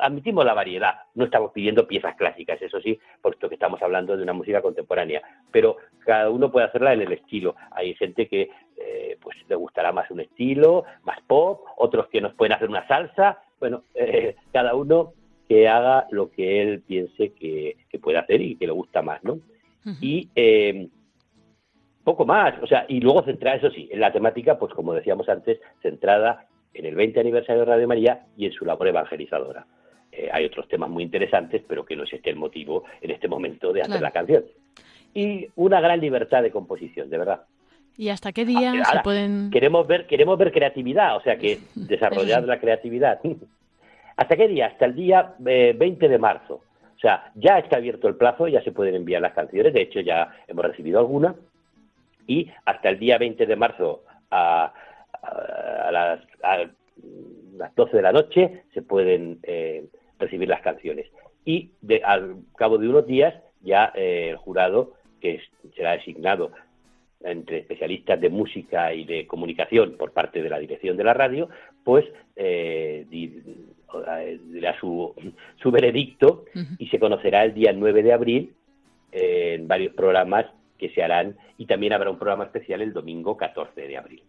[0.00, 4.22] admitimos la variedad, no estamos pidiendo piezas clásicas, eso sí, puesto que estamos hablando de
[4.22, 7.54] una música contemporánea, pero cada uno puede hacerla en el estilo.
[7.70, 12.34] Hay gente que eh, pues le gustará más un estilo, más pop, otros que nos
[12.34, 15.12] pueden hacer una salsa, bueno, eh, cada uno
[15.48, 19.40] que haga lo que él piense que, puede hacer y que le gusta más, ¿no?
[20.00, 20.88] Y eh,
[22.04, 25.28] poco más, o sea, y luego centrar, eso sí, en la temática, pues como decíamos
[25.28, 29.66] antes, centrada en el 20 aniversario de Radio María y en su labor evangelizadora.
[30.12, 33.28] Eh, hay otros temas muy interesantes, pero que no es este el motivo en este
[33.28, 34.44] momento de hacer la canción.
[35.14, 37.42] Y una gran libertad de composición, de verdad.
[37.96, 39.50] ¿Y hasta qué día ah, se pueden...?
[39.50, 43.20] Queremos ver, queremos ver creatividad, o sea que desarrollar la creatividad.
[44.16, 44.66] ¿Hasta qué día?
[44.66, 46.62] Hasta el día 20 eh, de marzo.
[46.96, 50.00] O sea, ya está abierto el plazo, ya se pueden enviar las canciones, de hecho
[50.00, 51.34] ya hemos recibido algunas,
[52.26, 54.72] y hasta el día 20 de marzo a,
[55.90, 56.20] las,
[57.56, 59.86] las 12 de la noche se pueden eh,
[60.20, 61.06] recibir las canciones.
[61.44, 61.70] Y
[62.04, 65.40] al cabo de unos días ya eh, el jurado, que
[65.74, 66.52] será designado
[67.22, 71.48] entre especialistas de música y de comunicación por parte de la dirección de la radio,
[71.84, 72.04] pues
[72.36, 75.14] eh, dirá su,
[75.60, 76.44] su veredicto
[76.78, 78.54] y se conocerá el día 9 de abril
[79.12, 80.46] en varios programas
[80.78, 84.22] que se harán y también habrá un programa especial el domingo 14 de abril.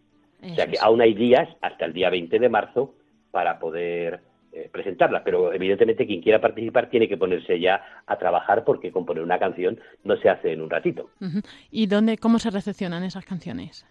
[0.44, 2.94] o sea que aún hay días hasta el día 20 de marzo
[3.32, 4.20] para poder
[4.54, 9.24] eh, presentarla, pero evidentemente quien quiera participar tiene que ponerse ya a trabajar porque componer
[9.24, 11.10] una canción no se hace en un ratito.
[11.70, 13.86] ¿Y dónde, cómo se recepcionan esas canciones?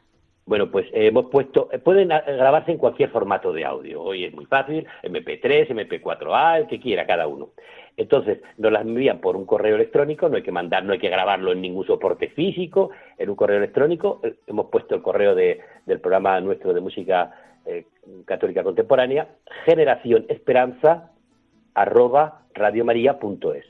[0.46, 4.03] Bueno, pues hemos puesto, pueden grabarse en cualquier formato de audio.
[4.03, 7.51] Hoy es muy fácil, MP3, MP4A, el que quiera cada uno.
[7.96, 11.11] Entonces, nos las envían por un correo electrónico, no hay que mandar, no hay que
[11.11, 14.20] grabarlo en ningún soporte físico, en un correo electrónico.
[14.23, 17.31] Eh, hemos puesto el correo de, del programa nuestro de música
[17.66, 17.87] eh,
[18.25, 19.29] católica contemporánea,
[19.64, 21.11] generación esperanza
[21.75, 23.64] arroba radiomaria.es.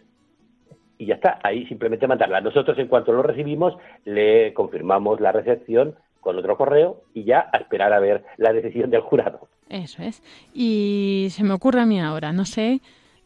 [0.99, 2.41] Y ya está, ahí simplemente mandarla.
[2.41, 3.75] Nosotros en cuanto lo recibimos
[4.05, 8.91] le confirmamos la recepción con otro correo y ya a esperar a ver la decisión
[8.91, 9.49] del jurado.
[9.69, 10.23] Eso es.
[10.53, 12.81] Y se me ocurre a mí ahora, no sé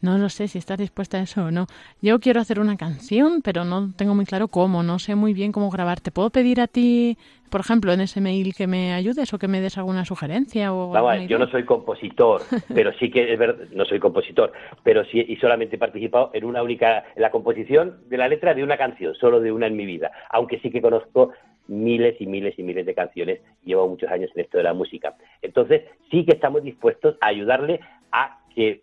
[0.05, 1.67] no lo sé si estás dispuesta a eso o no.
[2.03, 5.51] Yo quiero hacer una canción, pero no tengo muy claro cómo, no sé muy bien
[5.51, 6.01] cómo grabar.
[6.01, 7.17] ¿Te puedo pedir a ti,
[7.55, 10.75] por ejemplo, en ese mail que me ayudes o que me des alguna sugerencia?
[10.75, 10.93] O
[11.29, 12.41] yo no soy compositor,
[12.75, 16.47] pero sí que es verdad, no soy compositor, pero sí y solamente he participado en
[16.47, 19.77] una única, en la composición de la letra de una canción, solo de una en
[19.77, 21.31] mi vida, aunque sí que conozco
[21.69, 25.15] miles y miles y miles de canciones, llevo muchos años en esto de la música.
[25.41, 27.79] Entonces, sí que estamos dispuestos a ayudarle
[28.11, 28.81] a que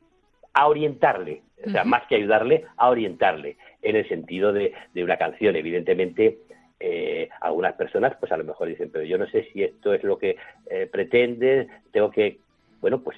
[0.54, 5.18] a orientarle, o sea, más que ayudarle, a orientarle en el sentido de, de una
[5.18, 5.58] canción.
[5.58, 6.38] Evidentemente,
[6.82, 10.04] eh, algunas personas, pues a lo mejor dicen, pero yo no sé si esto es
[10.04, 10.36] lo que
[10.70, 12.40] eh, pretende, tengo que,
[12.82, 13.18] bueno, pues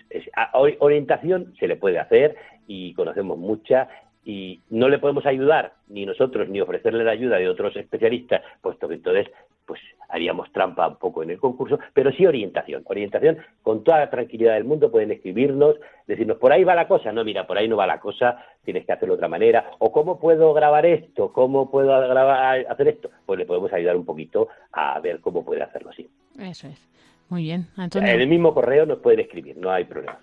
[0.79, 2.35] orientación se le puede hacer
[2.67, 3.87] y conocemos mucha
[4.25, 8.87] y no le podemos ayudar ni nosotros ni ofrecerle la ayuda de otros especialistas, puesto
[8.87, 9.27] que entonces
[9.65, 14.09] pues haríamos trampa un poco en el concurso, pero sí orientación, orientación con toda la
[14.09, 17.67] tranquilidad del mundo, pueden escribirnos, decirnos, por ahí va la cosa, no, mira, por ahí
[17.67, 21.33] no va la cosa, tienes que hacerlo de otra manera, o cómo puedo grabar esto,
[21.33, 25.63] cómo puedo grabar, hacer esto, pues le podemos ayudar un poquito a ver cómo puede
[25.63, 26.07] hacerlo así.
[26.39, 26.89] Eso es.
[27.29, 28.11] Muy bien, Antonio.
[28.11, 30.19] En el mismo correo nos pueden escribir, no hay problema.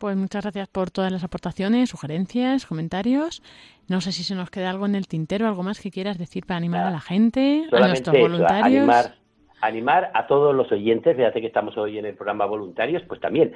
[0.00, 3.42] Pues muchas gracias por todas las aportaciones, sugerencias, comentarios.
[3.86, 6.46] No sé si se nos queda algo en el tintero, algo más que quieras decir
[6.46, 8.88] para animar a la gente, a nuestros voluntarios.
[8.88, 9.14] animar,
[9.60, 13.52] animar a todos los oyentes, fíjate que estamos hoy en el programa voluntarios, pues también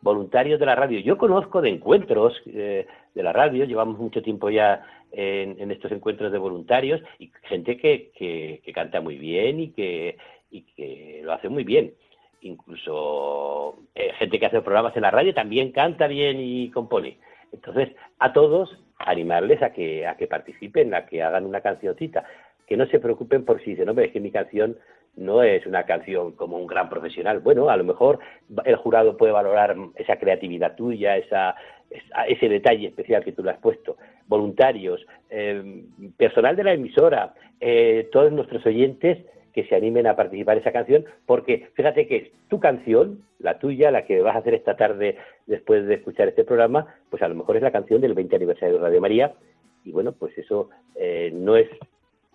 [0.00, 0.98] voluntarios de la radio.
[0.98, 6.32] Yo conozco de encuentros eh, de la radio, llevamos mucho tiempo ya en, estos encuentros
[6.32, 10.18] de voluntarios y gente que, que, canta muy bien y que,
[10.50, 11.94] y que lo hace muy bien
[12.40, 17.18] incluso eh, gente que hace programas en la radio también canta bien y compone.
[17.52, 22.24] Entonces, a todos animarles a que, a que participen, a que hagan una cancioncita,
[22.66, 24.76] que no se preocupen por si dicen, hombre, es que mi canción
[25.16, 27.40] no es una canción como un gran profesional.
[27.40, 28.18] Bueno, a lo mejor
[28.64, 31.54] el jurado puede valorar esa creatividad tuya, esa,
[32.28, 33.96] ese detalle especial que tú le has puesto.
[34.26, 35.84] Voluntarios, eh,
[36.16, 39.18] personal de la emisora, eh, todos nuestros oyentes
[39.56, 43.58] que se animen a participar en esa canción, porque fíjate que es tu canción, la
[43.58, 45.16] tuya, la que vas a hacer esta tarde
[45.46, 48.74] después de escuchar este programa, pues a lo mejor es la canción del 20 aniversario
[48.74, 49.32] de Radio María,
[49.82, 51.70] y bueno, pues eso eh, no es,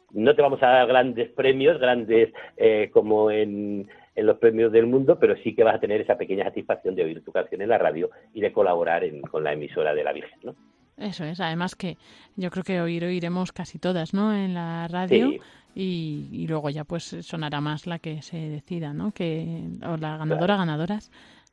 [0.09, 4.87] no te vamos a dar grandes premios, grandes eh, como en, en los premios del
[4.87, 7.69] mundo, pero sí que vas a tener esa pequeña satisfacción de oír tu canción en
[7.69, 10.55] la radio y de colaborar con la emisora de la Virgen, ¿no?
[10.97, 11.97] Eso es, además que
[12.35, 14.35] yo creo que oír oiremos casi todas, ¿no?
[14.35, 15.31] En la radio.
[15.73, 19.11] Y, luego ya pues sonará más la que se decida, ¿no?
[19.11, 21.11] Que, o la ganadora, ganadoras.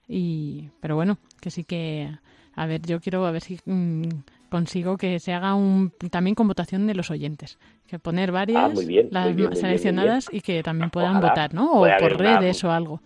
[0.09, 2.11] Y, pero bueno, que sí que,
[2.55, 4.09] a ver, yo quiero a ver si mm,
[4.49, 7.59] consigo que se haga un, también con votación de los oyentes.
[7.87, 11.73] Que poner varias, ah, las seleccionadas y que también puedan votar, ¿no?
[11.73, 13.01] O por redes o algo.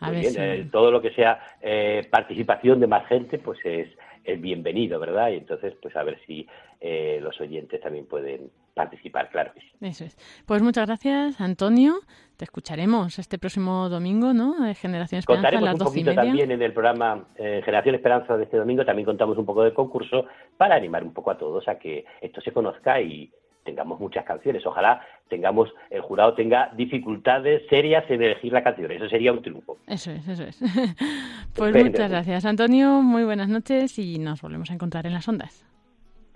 [0.00, 3.88] A ver eh, todo lo que sea eh, participación de más gente, pues es,
[4.24, 5.30] es bienvenido, ¿verdad?
[5.30, 6.46] Y entonces, pues a ver si
[6.80, 9.70] eh, los oyentes también pueden participar, claro que sí.
[9.80, 10.16] Eso es.
[10.46, 11.94] Pues muchas gracias, Antonio.
[12.36, 14.58] Te escucharemos este próximo domingo, ¿no?
[14.60, 18.44] De Generación Esperanza a las un poquito también en el programa eh, Generación Esperanza de
[18.44, 18.84] este domingo.
[18.84, 22.40] También contamos un poco del concurso para animar un poco a todos a que esto
[22.40, 23.30] se conozca y
[23.64, 24.64] tengamos muchas canciones.
[24.64, 28.90] Ojalá tengamos, el jurado tenga dificultades serias en elegir la canción.
[28.90, 29.76] Eso sería un triunfo.
[29.86, 30.58] Eso es, eso es.
[31.54, 33.02] pues muchas gracias, Antonio.
[33.02, 35.66] Muy buenas noches y nos volvemos a encontrar en las ondas.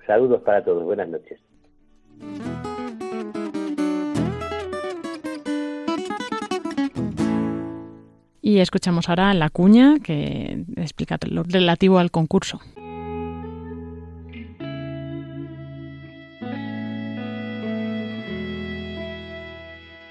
[0.06, 0.84] Saludos para todos.
[0.84, 1.40] Buenas noches.
[8.46, 12.61] Y escuchamos ahora la cuña que explica lo relativo al concurso.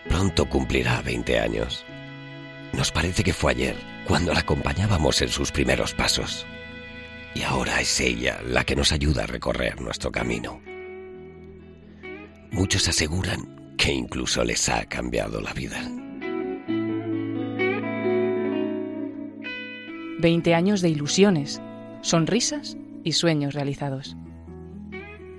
[0.09, 1.85] Pronto cumplirá 20 años.
[2.73, 3.75] Nos parece que fue ayer,
[4.07, 6.47] cuando la acompañábamos en sus primeros pasos.
[7.35, 10.72] Y ahora es ella la que nos ayuda a recorrer nuestro camino.
[12.53, 15.81] Muchos aseguran que incluso les ha cambiado la vida.
[20.19, 21.61] Veinte años de ilusiones,
[22.01, 24.15] sonrisas y sueños realizados.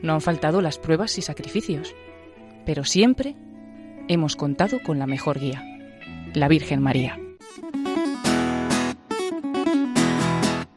[0.02, 1.94] No han faltado las pruebas y sacrificios,
[2.66, 3.36] pero siempre
[4.08, 5.62] hemos contado con la mejor guía.
[6.34, 7.16] la Virgen María.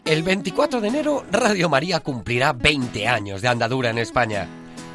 [0.05, 4.47] El 24 de enero, Radio María cumplirá 20 años de andadura en España.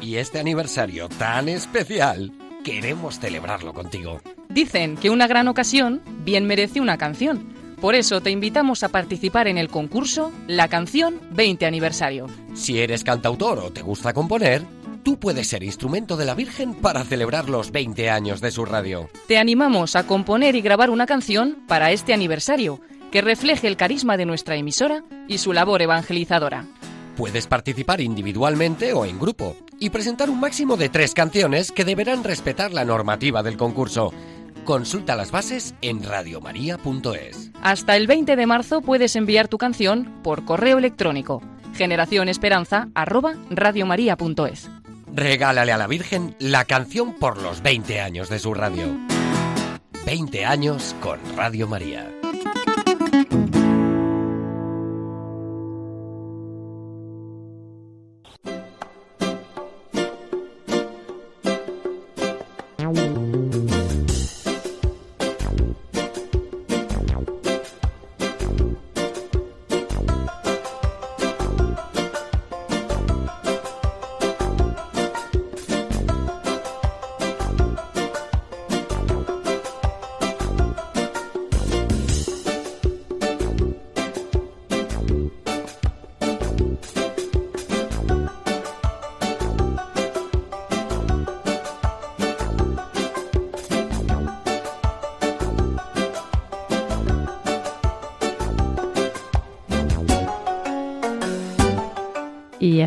[0.03, 2.33] Y este aniversario tan especial,
[2.65, 4.19] queremos celebrarlo contigo.
[4.49, 7.53] Dicen que una gran ocasión bien merece una canción.
[7.79, 12.27] Por eso te invitamos a participar en el concurso La canción 20 aniversario.
[12.53, 14.63] Si eres cantautor o te gusta componer,
[15.03, 19.09] tú puedes ser instrumento de la Virgen para celebrar los 20 años de su radio.
[19.29, 24.17] Te animamos a componer y grabar una canción para este aniversario que refleje el carisma
[24.17, 26.65] de nuestra emisora y su labor evangelizadora.
[27.15, 32.23] Puedes participar individualmente o en grupo y presentar un máximo de tres canciones que deberán
[32.23, 34.13] respetar la normativa del concurso.
[34.63, 37.51] Consulta las bases en radiomaria.es.
[37.61, 41.41] Hasta el 20 de marzo puedes enviar tu canción por correo electrónico
[41.75, 44.69] generacionesperanza@radiomaria.es.
[45.13, 48.85] Regálale a la Virgen la canción por los 20 años de su radio.
[50.05, 52.22] 20 años con Radio María.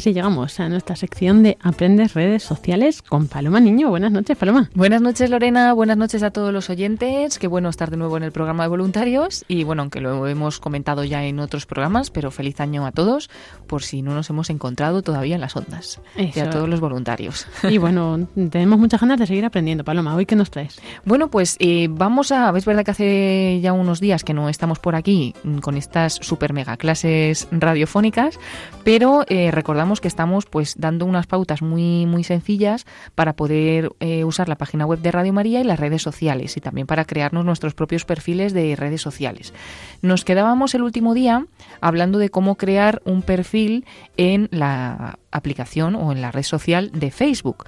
[0.07, 3.89] Llegamos a nuestra sección de Aprendes redes sociales con Paloma Niño.
[3.89, 4.71] Buenas noches, Paloma.
[4.73, 5.73] Buenas noches, Lorena.
[5.73, 7.41] Buenas noches a todos los oyentes.
[7.41, 9.45] Qué bueno estar de nuevo en el programa de voluntarios.
[9.49, 13.29] Y bueno, aunque lo hemos comentado ya en otros programas, pero feliz año a todos,
[13.67, 16.01] por si no nos hemos encontrado todavía en las ondas.
[16.17, 17.49] Y a todos los voluntarios.
[17.69, 20.15] Y bueno, tenemos muchas ganas de seguir aprendiendo, Paloma.
[20.15, 20.81] ¿Hoy qué nos traes?
[21.05, 22.57] Bueno, pues eh, vamos a.
[22.57, 26.15] Es verdad que hace ya unos días que no estamos por aquí mm, con estas
[26.23, 28.39] super mega clases radiofónicas,
[28.85, 34.25] pero eh, recordamos que estamos pues dando unas pautas muy muy sencillas para poder eh,
[34.25, 37.45] usar la página web de Radio María y las redes sociales y también para crearnos
[37.45, 39.53] nuestros propios perfiles de redes sociales.
[40.03, 41.47] Nos quedábamos el último día
[41.81, 43.85] hablando de cómo crear un perfil
[44.17, 47.65] en la aplicación o en la red social de Facebook.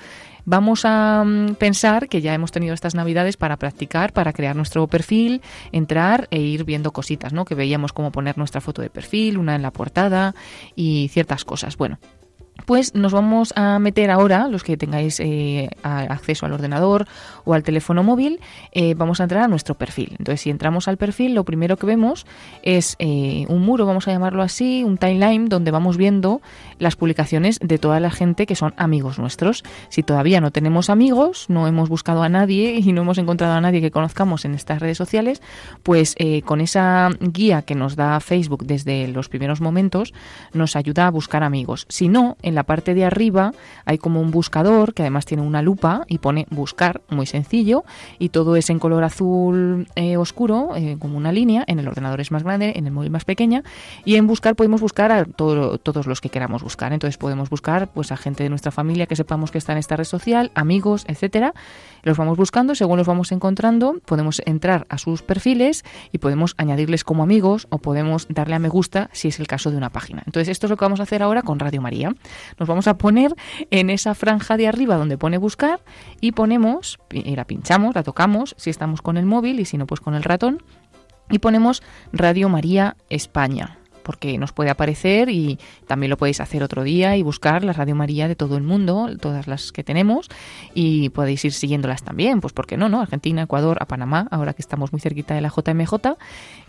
[0.50, 4.86] Vamos a mm, pensar que ya hemos tenido estas navidades para practicar, para crear nuestro
[4.86, 7.44] perfil, entrar e ir viendo cositas, ¿no?
[7.44, 10.34] Que veíamos cómo poner nuestra foto de perfil, una en la portada
[10.74, 11.76] y ciertas cosas.
[11.76, 11.98] Bueno,
[12.66, 17.06] pues nos vamos a meter ahora, los que tengáis eh, acceso al ordenador
[17.44, 18.40] o al teléfono móvil,
[18.72, 20.16] eh, vamos a entrar a nuestro perfil.
[20.18, 22.26] Entonces, si entramos al perfil, lo primero que vemos
[22.62, 26.40] es eh, un muro, vamos a llamarlo así, un timeline, donde vamos viendo
[26.78, 29.64] las publicaciones de toda la gente que son amigos nuestros.
[29.88, 33.60] Si todavía no tenemos amigos, no hemos buscado a nadie y no hemos encontrado a
[33.60, 35.42] nadie que conozcamos en estas redes sociales,
[35.82, 40.12] pues con esa guía que nos da Facebook desde los primeros momentos,
[40.52, 41.86] nos ayuda a buscar amigos.
[41.88, 43.52] Si no, en la parte de arriba
[43.84, 47.84] hay como un buscador que además tiene una lupa y pone buscar, muy sencillo,
[48.18, 52.20] y todo es en color azul eh, oscuro, eh, como una línea, en el ordenador
[52.20, 53.62] es más grande, en el móvil más pequeña,
[54.04, 56.92] y en buscar podemos buscar a todo- todos los que queramos buscar.
[56.92, 59.96] Entonces podemos buscar pues a gente de nuestra familia que sepamos que está en esta
[59.96, 61.54] red social, amigos, etcétera.
[62.02, 67.04] Los vamos buscando, según los vamos encontrando, podemos entrar a sus perfiles y podemos añadirles
[67.04, 70.22] como amigos o podemos darle a me gusta si es el caso de una página.
[70.26, 72.14] Entonces esto es lo que vamos a hacer ahora con Radio María.
[72.58, 73.34] Nos vamos a poner
[73.70, 75.80] en esa franja de arriba donde pone buscar
[76.20, 79.86] y ponemos, y la pinchamos, la tocamos, si estamos con el móvil y si no
[79.86, 80.62] pues con el ratón
[81.30, 81.82] y ponemos
[82.12, 83.78] Radio María España
[84.08, 87.94] porque nos puede aparecer y también lo podéis hacer otro día y buscar la Radio
[87.94, 90.30] María de todo el mundo, todas las que tenemos
[90.72, 93.02] y podéis ir siguiéndolas también, pues porque no, ¿no?
[93.02, 96.16] Argentina, Ecuador, a Panamá, ahora que estamos muy cerquita de la JMJ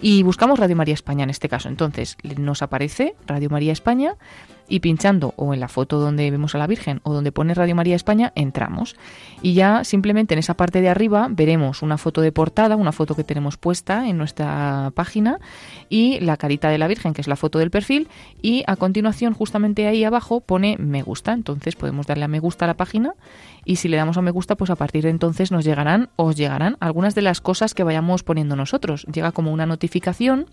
[0.01, 1.69] y buscamos Radio María España en este caso.
[1.69, 4.17] Entonces, nos aparece Radio María España
[4.69, 7.75] y pinchando o en la foto donde vemos a la Virgen o donde pone Radio
[7.75, 8.95] María España, entramos.
[9.41, 13.15] Y ya simplemente en esa parte de arriba veremos una foto de portada, una foto
[13.15, 15.39] que tenemos puesta en nuestra página
[15.89, 18.07] y la carita de la Virgen, que es la foto del perfil,
[18.41, 22.65] y a continuación justamente ahí abajo pone me gusta, entonces podemos darle a me gusta
[22.65, 23.13] a la página
[23.65, 26.35] y si le damos a me gusta, pues a partir de entonces nos llegarán, os
[26.35, 29.05] llegarán algunas de las cosas que vayamos poniendo nosotros.
[29.11, 30.45] Llega como una notificación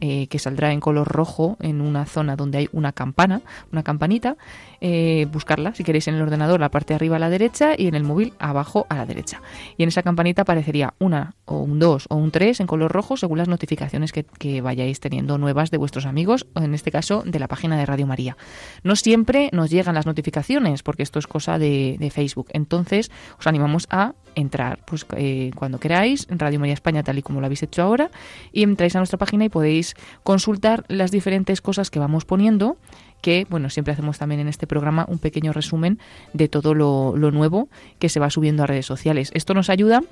[0.00, 3.42] eh, que saldrá en color rojo en una zona donde hay una campana,
[3.72, 4.36] una campanita.
[4.80, 7.86] Eh, buscarla, si queréis, en el ordenador, la parte de arriba a la derecha y
[7.86, 9.40] en el móvil abajo a la derecha.
[9.76, 13.16] Y en esa campanita aparecería una o un 2 o un 3 en color rojo
[13.16, 17.38] según las notificaciones que, vayáis teniendo nuevas de vuestros amigos, o en este caso de
[17.38, 18.36] la página de Radio María.
[18.82, 22.48] No siempre nos llegan las notificaciones porque esto es cosa de, de Facebook.
[22.52, 27.22] Entonces os animamos a entrar pues eh, cuando queráis en Radio María España tal y
[27.22, 28.10] como lo habéis hecho ahora
[28.52, 29.83] y entráis a nuestra página y podéis
[30.22, 32.78] consultar las diferentes cosas que vamos poniendo
[33.24, 35.98] que, bueno, siempre hacemos también en este programa un pequeño resumen
[36.34, 37.68] de todo lo, nuevo
[37.98, 39.30] que se va subiendo a redes sociales.
[39.32, 40.02] Esto nos ayuda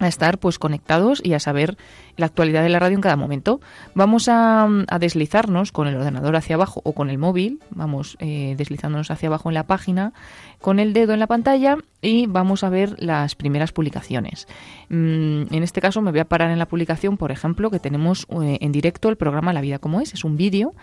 [0.00, 1.76] a estar pues conectados y a saber
[2.16, 3.60] la actualidad de la radio en cada momento.
[3.94, 4.68] Vamos a,
[5.00, 9.50] deslizarnos con el ordenador hacia abajo o con el móvil, vamos eh, deslizándonos hacia abajo
[9.50, 10.12] en la página
[10.60, 14.46] con el dedo en la pantalla y vamos a ver las primeras publicaciones.
[14.88, 18.26] Mm, en este caso me voy a parar en la publicación, por ejemplo, que tenemos
[18.42, 20.74] eh, en directo el programa La vida como es, es un vídeo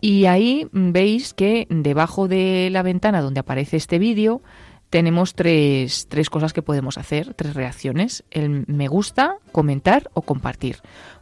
[0.00, 4.40] y ahí veis que debajo de la ventana donde aparece este vídeo
[4.90, 8.24] tenemos tres, tres cosas que podemos hacer, tres reacciones.
[8.30, 10.78] El me gusta, comentar o compartir.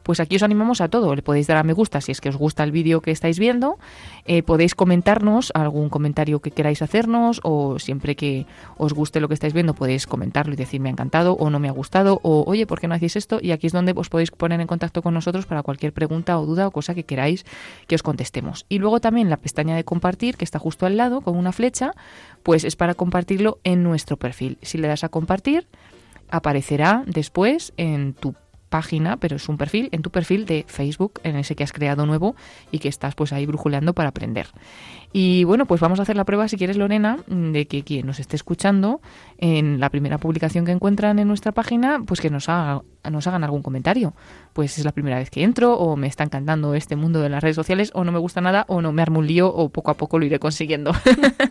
[0.08, 1.14] Pues aquí os animamos a todo.
[1.14, 3.38] Le podéis dar a me gusta si es que os gusta el vídeo que estáis
[3.38, 3.76] viendo.
[4.24, 8.46] Eh, podéis comentarnos algún comentario que queráis hacernos o siempre que
[8.78, 11.58] os guste lo que estáis viendo podéis comentarlo y decir me ha encantado o no
[11.58, 13.38] me ha gustado o oye, ¿por qué no hacéis esto?
[13.42, 16.46] Y aquí es donde os podéis poner en contacto con nosotros para cualquier pregunta o
[16.46, 17.44] duda o cosa que queráis
[17.86, 18.64] que os contestemos.
[18.70, 21.92] Y luego también la pestaña de compartir que está justo al lado con una flecha,
[22.42, 24.56] pues es para compartirlo en nuestro perfil.
[24.62, 25.66] Si le das a compartir,
[26.30, 28.34] aparecerá después en tu
[28.68, 32.06] página, pero es un perfil, en tu perfil de Facebook, en ese que has creado
[32.06, 32.36] nuevo
[32.70, 34.48] y que estás pues ahí brujuleando para aprender.
[35.12, 38.20] Y bueno, pues vamos a hacer la prueba, si quieres, Lorena, de que quien nos
[38.20, 39.00] esté escuchando
[39.38, 43.42] en la primera publicación que encuentran en nuestra página, pues que nos, haga, nos hagan
[43.42, 44.14] algún comentario.
[44.52, 47.42] Pues es la primera vez que entro, o me está encantando este mundo de las
[47.42, 49.90] redes sociales, o no me gusta nada, o no me armo un lío, o poco
[49.90, 50.92] a poco lo iré consiguiendo.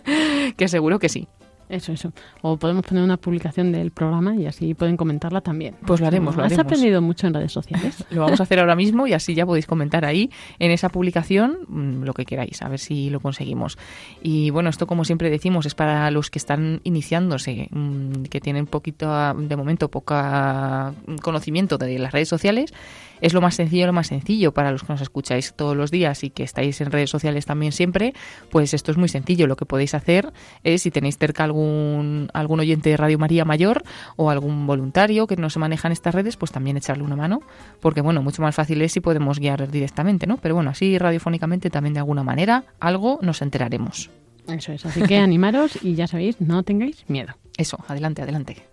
[0.57, 1.27] que seguro que sí.
[1.69, 2.13] Eso, eso.
[2.41, 5.75] O podemos poner una publicación del programa y así pueden comentarla también.
[5.85, 6.65] Pues lo haremos, lo ¿Has haremos.
[6.65, 8.05] aprendido mucho en redes sociales?
[8.09, 11.57] Lo vamos a hacer ahora mismo y así ya podéis comentar ahí en esa publicación
[11.67, 13.77] mm, lo que queráis, a ver si lo conseguimos.
[14.23, 18.65] Y bueno, esto como siempre decimos es para los que están iniciándose, mm, que tienen
[18.65, 22.73] poquito, de momento, poca conocimiento de las redes sociales.
[23.21, 26.23] Es lo más sencillo, lo más sencillo para los que nos escucháis todos los días
[26.23, 28.13] y que estáis en redes sociales también siempre,
[28.49, 29.47] pues esto es muy sencillo.
[29.47, 30.31] Lo que podéis hacer
[30.63, 33.83] es, si tenéis cerca algún, algún oyente de Radio María mayor
[34.15, 37.41] o algún voluntario que no se maneja en estas redes, pues también echarle una mano,
[37.79, 40.37] porque bueno, mucho más fácil es si podemos guiar directamente, ¿no?
[40.37, 44.09] Pero bueno, así radiofónicamente también de alguna manera algo nos enteraremos.
[44.47, 44.85] Eso es.
[44.85, 47.35] Así que animaros y ya sabéis, no tengáis miedo.
[47.57, 48.63] Eso, adelante, adelante.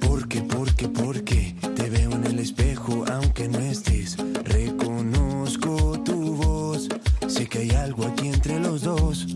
[0.00, 4.16] Porque, porque, porque te veo en el espejo aunque no estés.
[4.44, 6.88] Reconozco tu voz.
[7.28, 9.28] Sé que hay algo aquí entre los dos.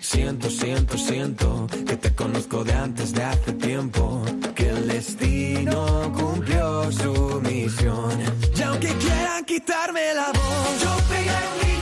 [0.00, 4.22] Siento, siento, siento que te conozco de antes de hace tiempo.
[4.54, 8.12] Que el destino cumplió su misión.
[8.56, 11.78] Y aunque quieran quitarme la voz, yo pegué el grito.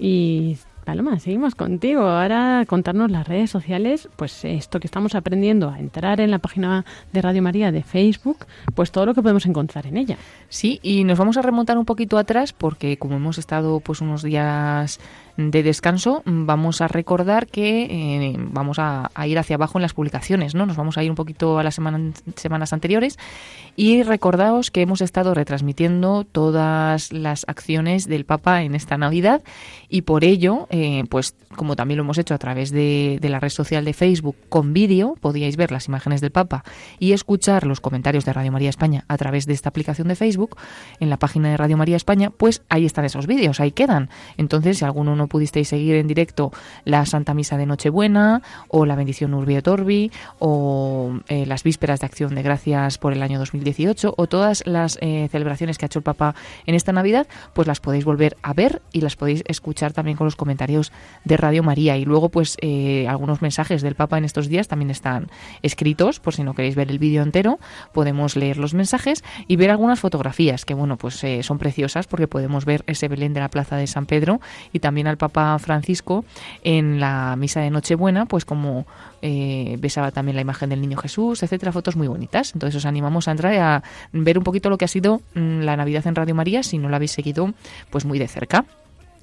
[0.00, 0.58] Y
[0.90, 2.02] Paloma, seguimos contigo.
[2.02, 6.84] Ahora contarnos las redes sociales, pues esto que estamos aprendiendo a entrar en la página
[7.12, 8.38] de Radio María de Facebook,
[8.74, 10.16] pues todo lo que podemos encontrar en ella.
[10.48, 14.24] Sí, y nos vamos a remontar un poquito atrás porque como hemos estado pues unos
[14.24, 14.98] días
[15.48, 20.54] de descanso, vamos a recordar que eh, vamos a, ir hacia abajo en las publicaciones,
[20.54, 20.66] ¿no?
[20.66, 23.18] Nos vamos a ir un poquito a las semana, semanas anteriores
[23.76, 29.42] y recordaos que hemos estado retransmitiendo todas las acciones del Papa en esta Navidad
[29.88, 33.40] y por ello, eh, pues como también lo hemos hecho a través de, de la
[33.40, 36.64] red social de Facebook con vídeo, podíais ver las imágenes del Papa
[36.98, 40.56] y escuchar los comentarios de Radio María España a través de esta aplicación de Facebook
[40.98, 44.10] en la página de Radio María España, pues ahí están esos vídeos, ahí quedan.
[44.36, 46.52] Entonces, si alguno no pudisteis seguir en directo
[46.84, 52.00] la Santa Misa de Nochebuena o la bendición Urbi et Orbi o eh, las vísperas
[52.00, 55.88] de Acción de Gracias por el año 2018 o todas las eh, celebraciones que ha
[55.88, 56.34] hecho el Papa
[56.66, 60.26] en esta Navidad, pues las podéis volver a ver y las podéis escuchar también con
[60.26, 60.92] los comentarios
[61.24, 61.96] de Radio María.
[61.96, 65.30] Y luego, pues eh, algunos mensajes del Papa en estos días también están
[65.62, 67.58] escritos, por si no queréis ver el vídeo entero,
[67.92, 72.64] podemos leer los mensajes y ver algunas fotografías que, bueno, pues son preciosas porque podemos
[72.64, 74.40] ver ese Belén de la Plaza de San Pedro
[74.72, 76.24] y también al Papa Francisco
[76.64, 78.86] en la misa de Nochebuena, pues como
[79.22, 82.52] eh, besaba también la imagen del niño Jesús, etcétera, fotos muy bonitas.
[82.54, 85.76] Entonces os animamos a entrar a ver un poquito lo que ha sido mmm, la
[85.76, 87.52] Navidad en Radio María, si no la habéis seguido,
[87.90, 88.64] pues muy de cerca.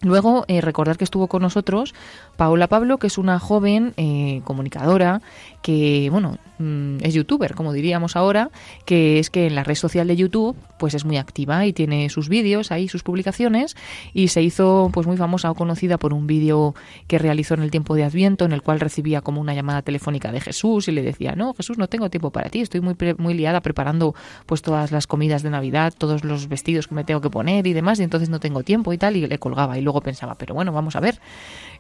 [0.04, 1.96] Luego, eh, recordar que estuvo con nosotros
[2.36, 5.22] Paola Pablo, que es una joven eh, comunicadora
[5.68, 8.52] que, bueno, mm, es youtuber, como diríamos ahora,
[8.86, 12.10] que es que en la red social de YouTube pues es muy activa y tiene
[12.10, 13.76] sus vídeos ahí, sus publicaciones,
[14.14, 16.74] y se hizo pues muy famosa o conocida por un vídeo
[17.08, 20.32] que realizó en el tiempo de Adviento, en el cual recibía como una llamada telefónica
[20.32, 23.34] de Jesús y le decía, no, Jesús, no tengo tiempo para ti, estoy muy, muy
[23.34, 24.16] liada preparando
[24.46, 27.74] pues todas las comidas de Navidad, todos los vestidos que me tengo que poner y
[27.74, 29.78] demás, y entonces no tengo tiempo y tal, y le colgaba.
[29.78, 31.20] Y luego pensaba, pero bueno, vamos a ver,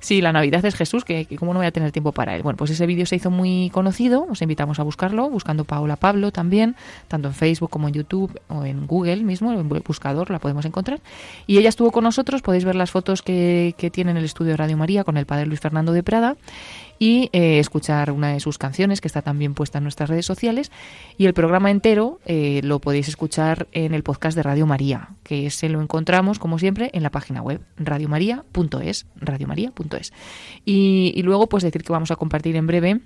[0.01, 2.43] si la Navidad es Jesús, que, cómo no voy a tener tiempo para él.
[2.43, 6.31] Bueno, pues ese vídeo se hizo muy conocido, os invitamos a buscarlo, buscando Paula Pablo
[6.31, 6.75] también,
[7.07, 10.99] tanto en Facebook como en YouTube o en Google mismo, en buscador la podemos encontrar.
[11.45, 14.53] Y ella estuvo con nosotros, podéis ver las fotos que, que tiene en el estudio
[14.53, 16.37] de Radio María con el padre Luis Fernando de Prada
[16.99, 20.71] y eh, escuchar una de sus canciones que está también puesta en nuestras redes sociales
[21.17, 25.49] y el programa entero eh, lo podéis escuchar en el podcast de Radio María que
[25.49, 30.13] se lo encontramos como siempre en la página web radiomaria.es radiomaria.es
[30.65, 33.01] y, y luego pues decir que vamos a compartir en breve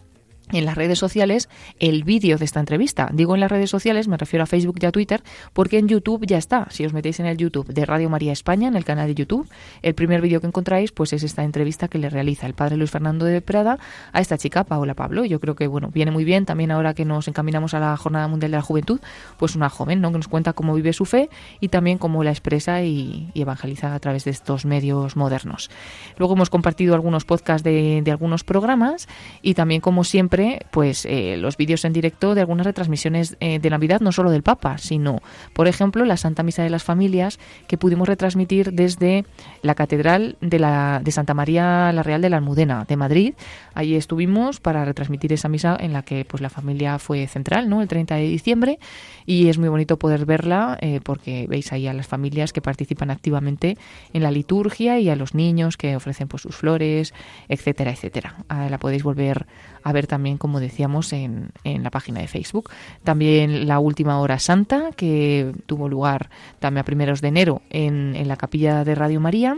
[0.52, 1.49] en las redes sociales
[1.80, 3.10] el vídeo de esta entrevista.
[3.14, 5.24] Digo en las redes sociales, me refiero a Facebook y a Twitter,
[5.54, 6.68] porque en YouTube ya está.
[6.70, 9.47] Si os metéis en el YouTube de Radio María España, en el canal de YouTube,
[9.82, 12.91] el primer vídeo que encontráis pues es esta entrevista que le realiza el padre Luis
[12.91, 13.80] Fernando de Prada
[14.12, 15.26] a esta chica, Paola Pablo.
[15.26, 18.28] Yo creo que bueno, viene muy bien también ahora que nos encaminamos a la Jornada
[18.28, 18.99] Mundial de la Juventud,
[19.38, 20.12] pues una joven, ¿no?
[20.12, 21.30] que nos cuenta cómo vive su fe
[21.60, 25.70] y también cómo la expresa y, evangeliza a través de estos medios modernos.
[26.18, 29.08] Luego hemos compartido algunos podcasts de, de algunos programas
[29.41, 30.41] y también como siempre
[30.72, 34.44] pues eh, los vídeos en directo de algunas retransmisiones eh, de Navidad, no solo del
[34.44, 35.22] Papa, sino,
[35.54, 39.26] por ejemplo, la Santa Misa de las Familias, que pudimos retransmitir desde
[39.62, 43.34] la Catedral de, la, de Santa María la Real de la Almudena, de Madrid.
[43.74, 47.82] Allí estuvimos para retransmitir esa misa en la que pues la familia fue central, ¿no?
[47.82, 48.80] El 30 de diciembre,
[49.26, 53.12] y es muy bonito poder verla eh, porque veis ahí a las familias que participan
[53.12, 53.78] activamente
[54.14, 57.14] en la liturgia y a los niños que ofrecen pues sus flores,
[57.50, 58.36] etcétera, etcétera.
[58.50, 59.46] La podéis volver
[59.84, 62.69] a ver también, como decíamos, en, en, la página de Facebook.
[63.03, 66.29] También la última hora santa, que tuvo lugar
[66.59, 69.57] también a primeros de enero en, en la capilla de Radio María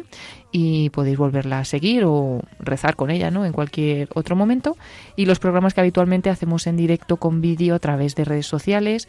[0.51, 3.45] y podéis volverla a seguir o rezar con ella ¿no?
[3.45, 4.77] en cualquier otro momento.
[5.15, 9.07] Y los programas que habitualmente hacemos en directo con vídeo a través de redes sociales,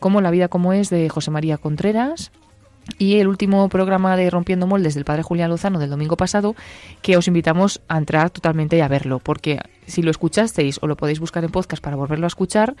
[0.00, 2.30] como La vida como es de José María Contreras,
[2.98, 6.54] y el último programa de Rompiendo Moldes del padre Julián Lozano del domingo pasado,
[7.00, 10.96] que os invitamos a entrar totalmente y a verlo, porque si lo escuchasteis o lo
[10.96, 12.74] podéis buscar en podcast para volverlo a escuchar,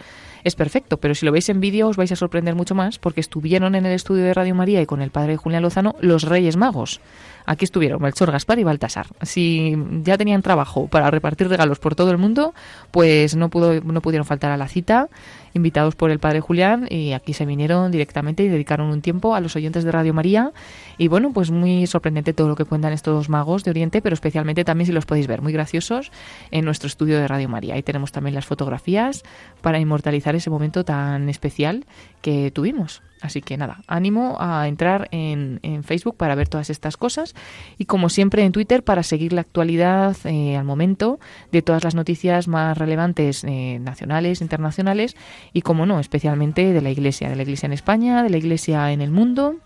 [0.44, 3.20] es perfecto, pero si lo veis en vídeo os vais a sorprender mucho más, porque
[3.20, 6.56] estuvieron en el estudio de Radio María y con el padre Julián Lozano los Reyes
[6.56, 7.00] Magos.
[7.44, 9.06] Aquí estuvieron Melchor, Gaspar y Baltasar.
[9.22, 12.54] Si ya tenían trabajo para repartir regalos por todo el mundo,
[12.90, 15.08] pues no, pudo, no pudieron faltar a la cita
[15.54, 19.40] invitados por el padre Julián y aquí se vinieron directamente y dedicaron un tiempo a
[19.40, 20.52] los oyentes de Radio María
[20.98, 24.64] y bueno, pues muy sorprendente todo lo que cuentan estos magos de Oriente, pero especialmente
[24.64, 26.10] también si los podéis ver, muy graciosos
[26.50, 27.74] en nuestro estudio de Radio María.
[27.74, 29.22] Ahí tenemos también las fotografías
[29.60, 31.84] para inmortalizar ese momento tan especial
[32.20, 33.02] que tuvimos.
[33.20, 37.34] Así que nada, ánimo a entrar en, Facebook para ver todas estas cosas
[37.78, 41.20] y como siempre en Twitter para seguir la actualidad eh, al momento
[41.52, 45.16] de todas las noticias más relevantes eh, nacionales, internacionales
[45.52, 48.92] y como no, especialmente de la Iglesia, de la Iglesia en España, de la Iglesia
[48.92, 49.56] en el mundo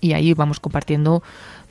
[0.00, 1.22] y ahí vamos compartiendo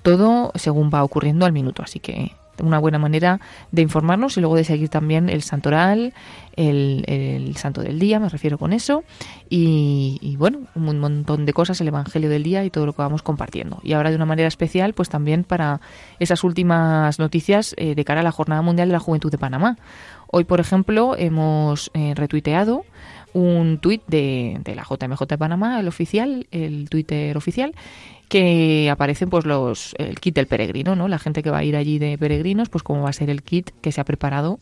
[0.02, 1.84] todo según va ocurriendo al minuto.
[1.84, 2.32] Así que
[2.62, 3.40] una buena manera
[3.72, 6.14] de informarnos y luego de seguir también el santoral,
[6.56, 9.04] el, el santo del día, me refiero con eso,
[9.50, 13.22] y, bueno, un montón de cosas, el Evangelio del día y todo lo que vamos
[13.22, 13.80] compartiendo.
[13.84, 15.82] Y ahora de una manera especial, pues también para
[16.20, 19.78] esas últimas noticias eh, de cara a la Jornada Mundial de la Juventud de Panamá.
[20.30, 22.84] Hoy, por ejemplo, hemos eh, retuiteado
[23.34, 27.74] un tuit de, de la JMJ de Panamá, el oficial, el Twitter oficial,
[28.30, 31.08] que aparecen pues los el kit del peregrino, ¿no?
[31.08, 33.44] La gente que va a ir allí de peregrinos, pues cómo va a ser el
[33.44, 34.60] kit que se ha preparado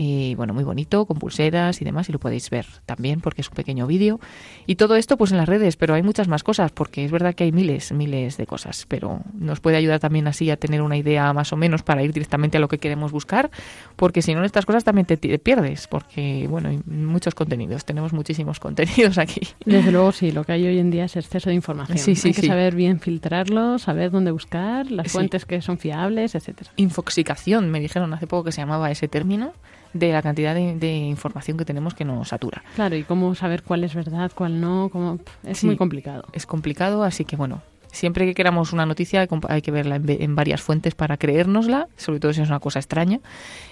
[0.00, 3.48] y bueno, muy bonito, con pulseras y demás, y lo podéis ver también porque es
[3.48, 4.20] un pequeño vídeo.
[4.64, 7.34] Y todo esto pues en las redes, pero hay muchas más cosas, porque es verdad
[7.34, 10.96] que hay miles, miles de cosas, pero nos puede ayudar también así a tener una
[10.96, 13.50] idea más o menos para ir directamente a lo que queremos buscar,
[13.96, 18.12] porque si no en estas cosas también te, pierdes, porque bueno, hay muchos contenidos, tenemos
[18.12, 19.48] muchísimos contenidos aquí.
[19.64, 21.98] Desde luego sí, lo que hay hoy en día es exceso de información.
[21.98, 26.36] Sí, sí, hay que saber bien filtrarlo, saber dónde buscar, las fuentes que son fiables,
[26.36, 26.70] etcétera.
[26.76, 29.54] Infoxicación, me dijeron hace poco que se llamaba ese término
[29.92, 32.62] de la cantidad de, información que tenemos que nos satura.
[32.74, 35.18] Claro, y cómo saber cuál es verdad, cuál no, cómo...
[35.44, 36.24] es muy complicado.
[36.32, 40.60] Es complicado, así que bueno, Siempre que queramos una noticia hay que verla en, varias
[40.60, 43.20] fuentes para creérnosla, sobre todo si es una cosa extraña.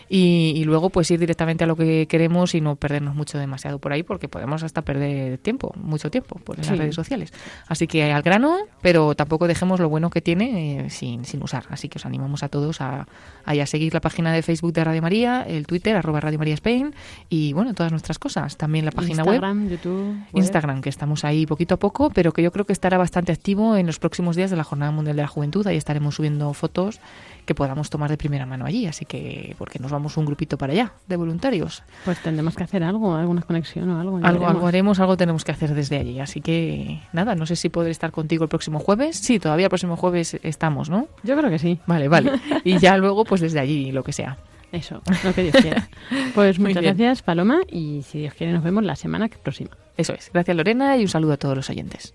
[0.09, 3.93] Y, luego pues ir directamente a lo que queremos y no perdernos mucho demasiado por
[3.93, 7.33] ahí porque podemos hasta perder tiempo, mucho tiempo por las redes sociales.
[7.69, 11.65] Así que al grano, pero tampoco dejemos lo bueno que tiene eh, sin, sin usar.
[11.71, 13.07] Así que os animamos a todos a,
[13.45, 16.95] a, seguir la página de Facebook de Radio María, el Twitter, arroba Radio María Spain
[17.29, 18.57] y bueno, todas nuestras cosas.
[18.57, 19.71] También la página Instagram, web.
[19.71, 23.33] YouTube, Instagram, que estamos ahí poquito a poco, pero que yo creo que estará bastante
[23.33, 25.67] activo en los próximos días de la Jornada Mundial de la Juventud.
[25.67, 27.01] Ahí estaremos subiendo fotos
[27.47, 28.87] que podamos tomar de primera mano allí.
[28.87, 31.82] Así que, porque nos vamos un grupito para allá de voluntarios.
[32.05, 34.20] Pues tendremos que hacer algo, alguna conexión o algo.
[34.22, 36.20] Algo, algo haremos, algo tenemos que hacer desde allí.
[36.20, 39.16] Así que, nada, no sé si podré estar contigo el próximo jueves.
[39.16, 41.09] Sí, todavía el próximo jueves estamos, ¿no?
[41.22, 41.80] Yo creo que sí.
[41.86, 42.32] Vale, vale.
[42.64, 44.38] Y ya luego, pues desde allí, lo que sea.
[44.72, 45.88] Eso, lo que Dios quiera.
[46.34, 49.70] Pues muchas gracias, Paloma, y si Dios quiere, nos vemos la semana próxima.
[49.97, 50.30] Eso es.
[50.32, 52.14] Gracias, Lorena, y un saludo a todos los oyentes.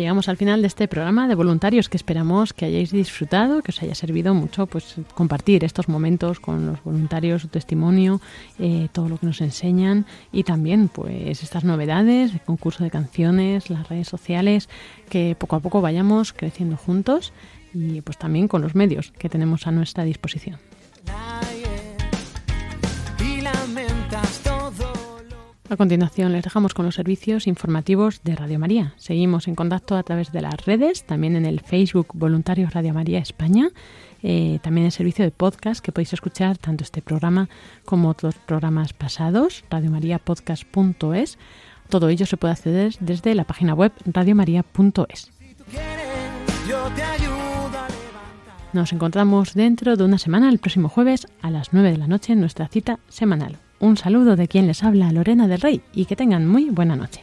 [0.00, 3.82] llegamos al final de este programa de voluntarios que esperamos que hayáis disfrutado, que os
[3.82, 8.20] haya servido mucho pues compartir estos momentos con los voluntarios, su testimonio,
[8.58, 13.70] eh, todo lo que nos enseñan y también pues estas novedades, el concurso de canciones,
[13.70, 14.68] las redes sociales,
[15.08, 17.32] que poco a poco vayamos creciendo juntos
[17.72, 20.58] y pues también con los medios que tenemos a nuestra disposición.
[25.70, 28.92] A continuación les dejamos con los servicios informativos de Radio María.
[28.98, 33.18] Seguimos en contacto a través de las redes, también en el Facebook Voluntarios Radio María
[33.18, 33.70] España,
[34.22, 37.48] eh, también el servicio de podcast que podéis escuchar tanto este programa
[37.86, 41.38] como otros programas pasados, radiomariapodcast.es.
[41.88, 45.32] Todo ello se puede acceder desde la página web radiomaria.es.
[48.74, 52.34] Nos encontramos dentro de una semana, el próximo jueves, a las 9 de la noche,
[52.34, 53.63] en nuestra cita semanal.
[53.80, 57.22] Un saludo de quien les habla, Lorena del Rey, y que tengan muy buena noche.